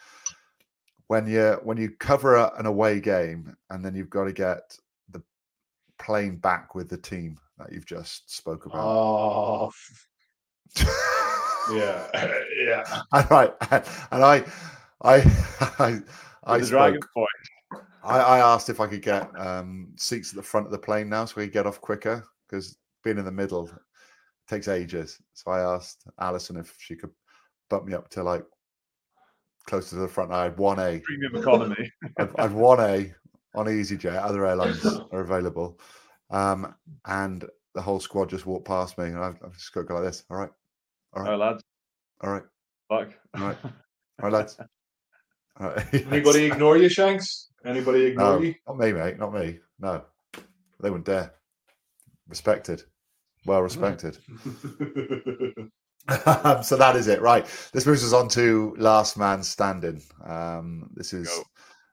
[1.06, 4.76] when you when you cover a, an away game and then you've got to get
[5.10, 5.22] the
[5.98, 8.84] plane back with the team that you've just spoke about.
[8.84, 9.70] Oh,
[11.72, 12.08] yeah,
[12.58, 13.02] yeah.
[13.12, 13.50] and I
[14.10, 14.44] and I
[15.02, 15.16] I
[15.78, 16.00] I
[16.44, 17.28] I, the dragon spoke.
[18.04, 21.08] I, I asked if I could get um, seats at the front of the plane
[21.08, 23.70] now so we could get off quicker because being in the middle
[24.48, 25.20] takes ages.
[25.34, 27.10] So I asked Alison if she could
[27.70, 28.44] bump me up to like
[29.66, 30.32] closer to the front.
[30.32, 31.00] I had one A.
[31.00, 31.90] Premium economy.
[32.18, 33.14] I'd, I'd one A
[33.54, 34.16] on EasyJet.
[34.22, 35.78] Other airlines are available,
[36.30, 36.74] um,
[37.06, 39.94] and the whole squad just walked past me, and I've, I've just got to go
[39.94, 40.24] like this.
[40.30, 40.50] All right,
[41.14, 41.62] all All right, lads.
[42.22, 42.42] all right,
[42.88, 43.14] Fuck.
[43.34, 43.56] Right.
[43.64, 43.72] all
[44.22, 44.58] right, lads.
[45.60, 45.94] All right.
[46.06, 47.50] Anybody ignore you, Shanks?
[47.64, 48.54] Anybody ignore No, you?
[48.66, 49.18] not me, mate.
[49.18, 49.58] Not me.
[49.78, 50.02] No,
[50.80, 51.34] they wouldn't dare.
[52.28, 52.82] Respected,
[53.46, 54.18] well respected.
[56.08, 57.46] Um, so that is it, right?
[57.72, 60.02] This moves us on to last man standing.
[60.24, 61.42] Um, this is Go.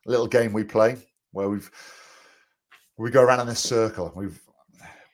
[0.08, 0.97] a little game we play
[1.32, 1.70] where we've
[2.97, 4.12] we go around in this circle.
[4.16, 4.39] We've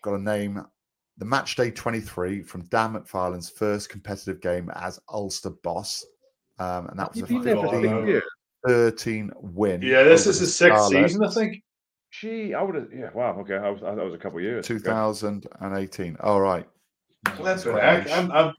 [0.02, 0.66] got a name
[1.18, 6.06] the match day 23 from Dan McFarland's first competitive game as Ulster boss.
[6.60, 8.22] Um, and that was a been there for 15
[8.68, 9.82] 13 win.
[9.82, 11.64] Yeah, this is the his sixth Scarlets, season, I think.
[12.22, 12.88] Gee, I would have.
[12.94, 13.38] Yeah, wow.
[13.40, 14.70] Okay, I was, I, that was a couple of years.
[14.70, 14.84] Okay.
[14.84, 16.18] 2018.
[16.20, 16.68] All right.
[17.42, 18.12] That's quite what heck.
[18.12, 18.54] I'm, I'm,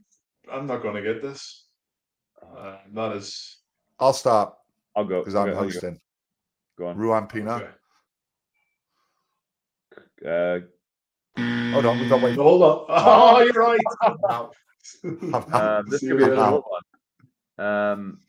[0.53, 1.65] I'm not going to get this.
[2.43, 3.57] Uh, not as.
[3.99, 4.55] I'll start
[4.95, 5.71] I'll go because I'm okay, I'll go.
[5.71, 5.99] hosting.
[6.79, 6.97] Go on.
[6.97, 7.73] Ruan Pienaar.
[10.23, 10.65] Okay.
[10.65, 10.67] Uh,
[11.73, 12.37] Hold on, we've got wait.
[12.37, 12.87] Hold on.
[12.89, 13.81] Oh, you're right.
[14.29, 14.51] Now.
[15.53, 16.65] um, this could be a what difficult
[17.59, 17.67] one.
[17.67, 18.21] Um,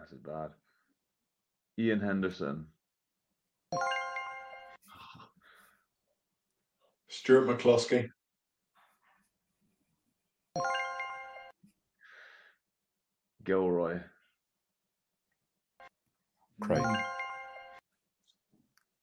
[0.00, 0.50] this is bad.
[1.78, 2.66] Iain Henderson.
[7.08, 8.08] Stuart McCloskey.
[13.44, 14.00] Gilroy.
[16.60, 16.82] Craig.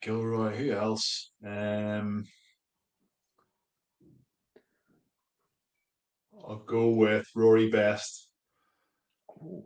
[0.01, 0.55] Gilroy.
[0.55, 1.31] Who else?
[1.45, 2.25] Um,
[6.47, 8.27] I'll go with Rory Best.
[9.41, 9.63] Ooh.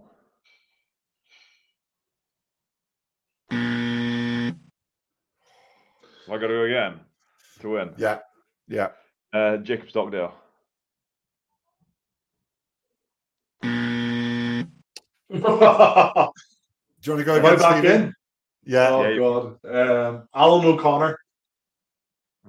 [6.25, 6.99] Have I got to go again
[7.59, 7.93] to win?
[7.97, 8.19] Yeah.
[8.67, 8.89] Yeah.
[9.33, 10.33] Uh, Jacob Stockdale.
[13.63, 13.69] Do
[15.29, 18.01] you want to go again, back Stephen?
[18.03, 18.13] in?
[18.65, 18.89] Yeah.
[18.89, 19.65] Oh, Yeah, you- God.
[19.65, 21.17] Um, Alan O'Connor.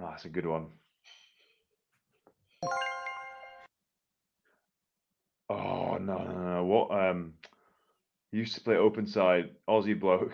[0.01, 0.66] Oh, that's a good one.
[5.51, 6.64] Oh no, no, no, no.
[6.64, 7.35] What um
[8.33, 10.33] he used to play open side, Aussie bloke.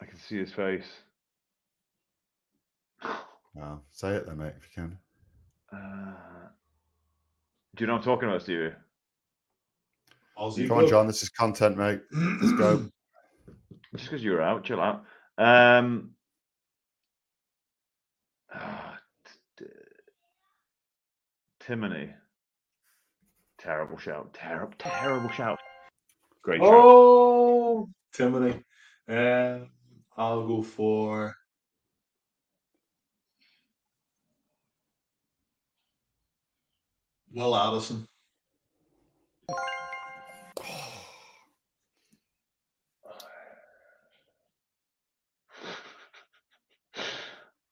[0.00, 0.86] I can see his face.
[3.90, 4.98] Say it then, mate, if you can.
[5.72, 6.48] Uh,
[7.76, 8.72] do you know what I'm talking about, Stevie?
[10.38, 11.06] Aussie Come on, John.
[11.06, 12.00] This is content, mate.
[12.12, 12.84] Let's go.
[13.94, 15.04] Just because you were out, chill out.
[15.38, 16.12] Um
[18.52, 18.98] ah,
[19.58, 19.70] t- t-
[21.60, 22.12] Timoney.
[23.58, 24.32] Terrible shout.
[24.34, 25.58] Terrible terrible shout.
[26.42, 26.70] Great shout.
[26.72, 28.64] Oh, Timothy.
[29.08, 29.70] Um,
[30.16, 31.36] I'll go for.
[37.34, 38.06] Will Addison.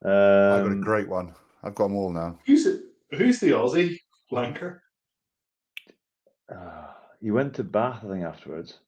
[0.03, 1.35] I've got a Um, great one.
[1.63, 2.39] I've got them all now.
[2.47, 2.83] Who's it?
[3.13, 3.99] Who's the Aussie
[4.31, 4.81] flanker?
[6.49, 8.79] uh, he went to Bath, I think, afterwards.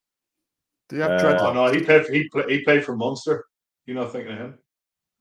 [0.89, 2.07] Do you have Uh, Oh no, he played.
[2.09, 2.51] He played.
[2.51, 3.45] He played for Munster.
[3.87, 4.59] You're not thinking of him?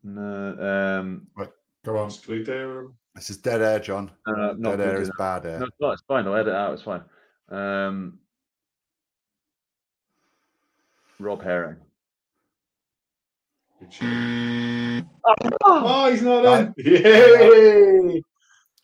[0.04, 1.28] No, um,
[1.84, 2.12] Go on.
[2.12, 2.88] Split there.
[3.16, 4.10] This is dead air, John.
[4.26, 5.18] uh, not Dead air is enough.
[5.18, 5.60] bad air.
[5.60, 5.94] No, it's not.
[5.94, 6.26] It's fine.
[6.28, 6.74] I'll edit it out.
[6.74, 7.04] It's fine.
[7.50, 8.20] Um,
[11.20, 11.76] Rob Herring.
[15.64, 16.72] Oh, he's not Right.
[16.78, 16.86] in.
[18.16, 18.22] Yay!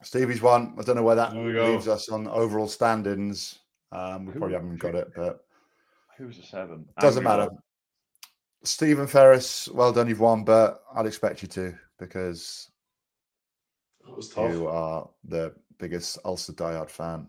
[0.03, 0.75] Stevie's one.
[0.77, 1.71] I don't know where that There go.
[1.71, 3.59] leaves us on overall standings.
[3.91, 5.45] Um, we Who- probably haven't got it, but
[6.17, 6.85] Who's the seven?
[6.99, 7.49] doesn't Angry matter.
[7.51, 7.59] Rob.
[8.63, 12.76] Stephen Ferris, well done, you've won, but I'd expect you to because That was tough.
[14.35, 17.27] You are the biggest Ulster diehard fan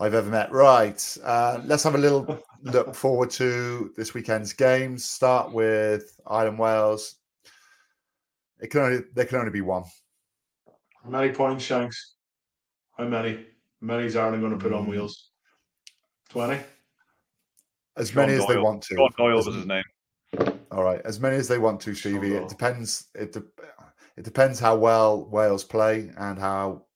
[0.00, 0.50] I've ever met.
[0.52, 5.04] Right, uh, let's have a little look forward to this weekend's games.
[5.04, 7.16] Start with Ireland Wales.
[8.60, 9.84] It can only there can only be one.
[11.04, 12.14] How many points, Shanks?
[12.96, 13.34] How many?
[13.34, 13.42] How
[13.80, 14.90] many is Ireland going to put on Mm.
[14.90, 15.30] wheels?
[16.28, 16.60] Twenty.
[17.96, 18.96] As John many as they want to.
[18.96, 19.84] John Doyle As- was his name.
[20.70, 22.34] All right, as many as they want to, Sean Stevie.
[22.36, 23.08] It depends.
[23.14, 23.42] It de-
[24.16, 26.86] it depends how well Wales play and how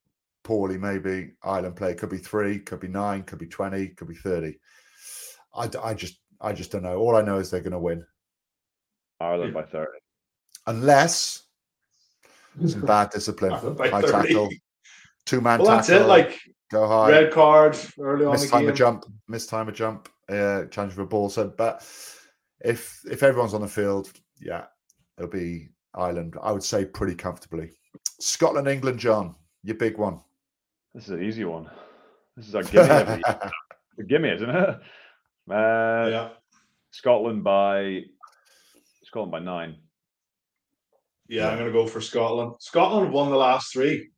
[0.45, 1.95] poorly maybe Ireland play.
[1.95, 4.59] Could be three, could be nine, could be twenty, could be thirty.
[5.55, 6.99] I, d- I just I just don't know.
[6.99, 8.05] All I know is they're going to win,
[9.21, 9.87] Ireland by 30.
[10.67, 11.45] unless
[12.67, 14.07] some bad discipline, high 30.
[14.13, 14.51] tackle,
[15.25, 16.09] two man Well, that's tackle, it.
[16.09, 16.41] Like
[16.71, 18.71] go high, red card early on miss time game.
[18.71, 21.29] a jump, miss time a jump, uh, challenge for a ball.
[21.31, 21.77] So, but
[22.61, 24.65] if if everyone's on the field, yeah,
[25.17, 26.37] it'll be Ireland.
[26.43, 27.71] I would say pretty comfortably.
[28.21, 30.21] Scotland, England, John, your big one.
[30.95, 31.69] This is an easy one.
[32.37, 32.89] This is a gimme.
[32.91, 33.51] every year.
[33.99, 34.69] a gimme, isn't it?
[35.51, 36.29] Uh, Yeah,
[36.91, 38.03] Scotland by
[39.05, 39.77] Scotland by nine.
[41.29, 41.49] yeah.
[41.49, 42.55] I'm going to go for Scotland.
[42.61, 44.09] Scotland won the last three.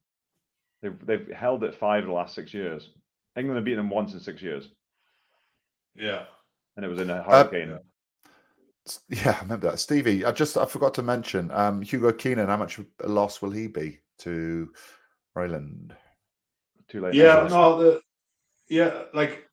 [0.82, 2.90] They've they've held it five of the last six years.
[3.36, 4.68] England have beaten them once in six years,
[5.94, 6.24] Yeah.
[6.76, 7.78] and it was in a hurricane.
[9.08, 9.78] Yeah, I remember that.
[9.78, 12.48] Stevie, I just I forgot to mention um, Hugo Keenan.
[12.48, 14.70] How much a loss will he be to
[15.36, 15.94] Ireland?
[16.88, 17.14] Too late.
[17.14, 18.00] Yeah, no, the
[18.68, 19.48] yeah, like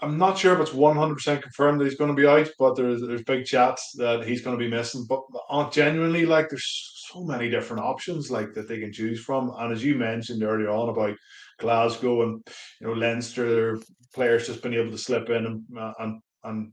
[0.00, 3.00] I'm not sure if it's 100% confirmed that he's going to be out, but there's
[3.02, 5.06] there's big chats that he's going to be missing.
[5.08, 9.52] But uh, genuinely, like, there's so many different options like that they can choose from.
[9.58, 11.16] And as you mentioned earlier on about
[11.58, 12.42] Glasgow and
[12.80, 13.78] you know Leinster
[14.12, 16.72] players just been able to slip in and uh, and and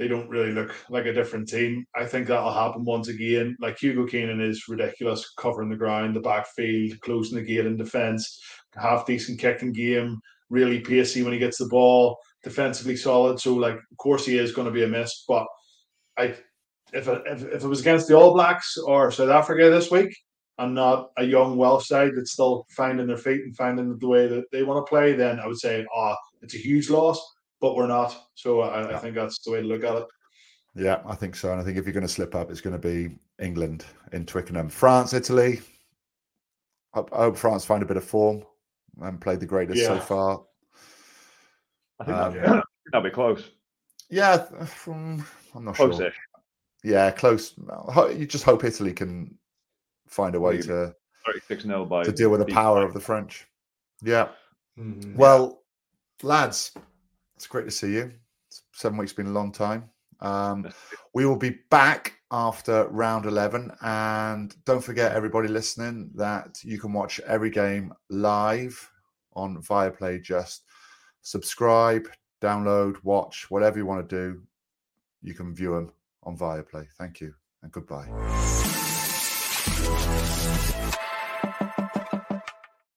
[0.00, 1.84] they don't really look like a different team.
[1.94, 3.54] I think that'll happen once again.
[3.60, 8.40] Like Hugo Keenan is ridiculous, covering the ground, the backfield, closing the gate in defence,
[8.74, 13.38] half decent kicking game, really pacey when he gets the ball, defensively solid.
[13.38, 15.22] So like, of course, he is going to be a miss.
[15.28, 15.46] But
[16.16, 16.34] I,
[16.94, 20.16] if it, if, if it was against the All Blacks or South Africa this week,
[20.56, 24.28] and not a young Welsh side that's still finding their feet and finding the way
[24.28, 27.22] that they want to play, then I would say, ah, oh, it's a huge loss
[27.60, 28.16] but we're not.
[28.34, 30.06] So I, I, think that's the way to look at it.
[30.74, 31.50] Yeah, I think so.
[31.52, 34.24] And I think if you're going to slip up, it's going to be England in
[34.26, 34.68] Twickenham.
[34.68, 35.60] France, Italy.
[36.94, 38.42] I, hope France find a bit of form
[39.00, 39.88] and played the greatest yeah.
[39.88, 40.42] so far.
[42.00, 43.50] I think um, that'll, that'll be close.
[44.08, 46.12] Yeah, from, I'm not Close-ish.
[46.12, 46.12] sure.
[46.82, 47.54] Yeah, close.
[48.16, 49.36] You just hope Italy can
[50.08, 50.94] find a way to
[51.26, 53.46] 36 0 by to deal with the power of the French.
[54.02, 54.28] Yeah.
[54.78, 55.14] Mm-hmm.
[55.14, 55.62] Well,
[56.22, 56.72] lads,
[57.40, 58.12] it's great to see you.
[58.72, 59.88] Seven weeks been a long time.
[60.20, 60.68] Um,
[61.14, 63.72] we will be back after round 11.
[63.80, 68.90] And don't forget, everybody listening, that you can watch every game live
[69.32, 70.22] on Viaplay.
[70.22, 70.64] Just
[71.22, 72.10] subscribe,
[72.42, 74.42] download, watch, whatever you want to do.
[75.22, 75.92] You can view them
[76.24, 76.88] on Viaplay.
[76.98, 77.32] Thank you
[77.62, 78.06] and goodbye.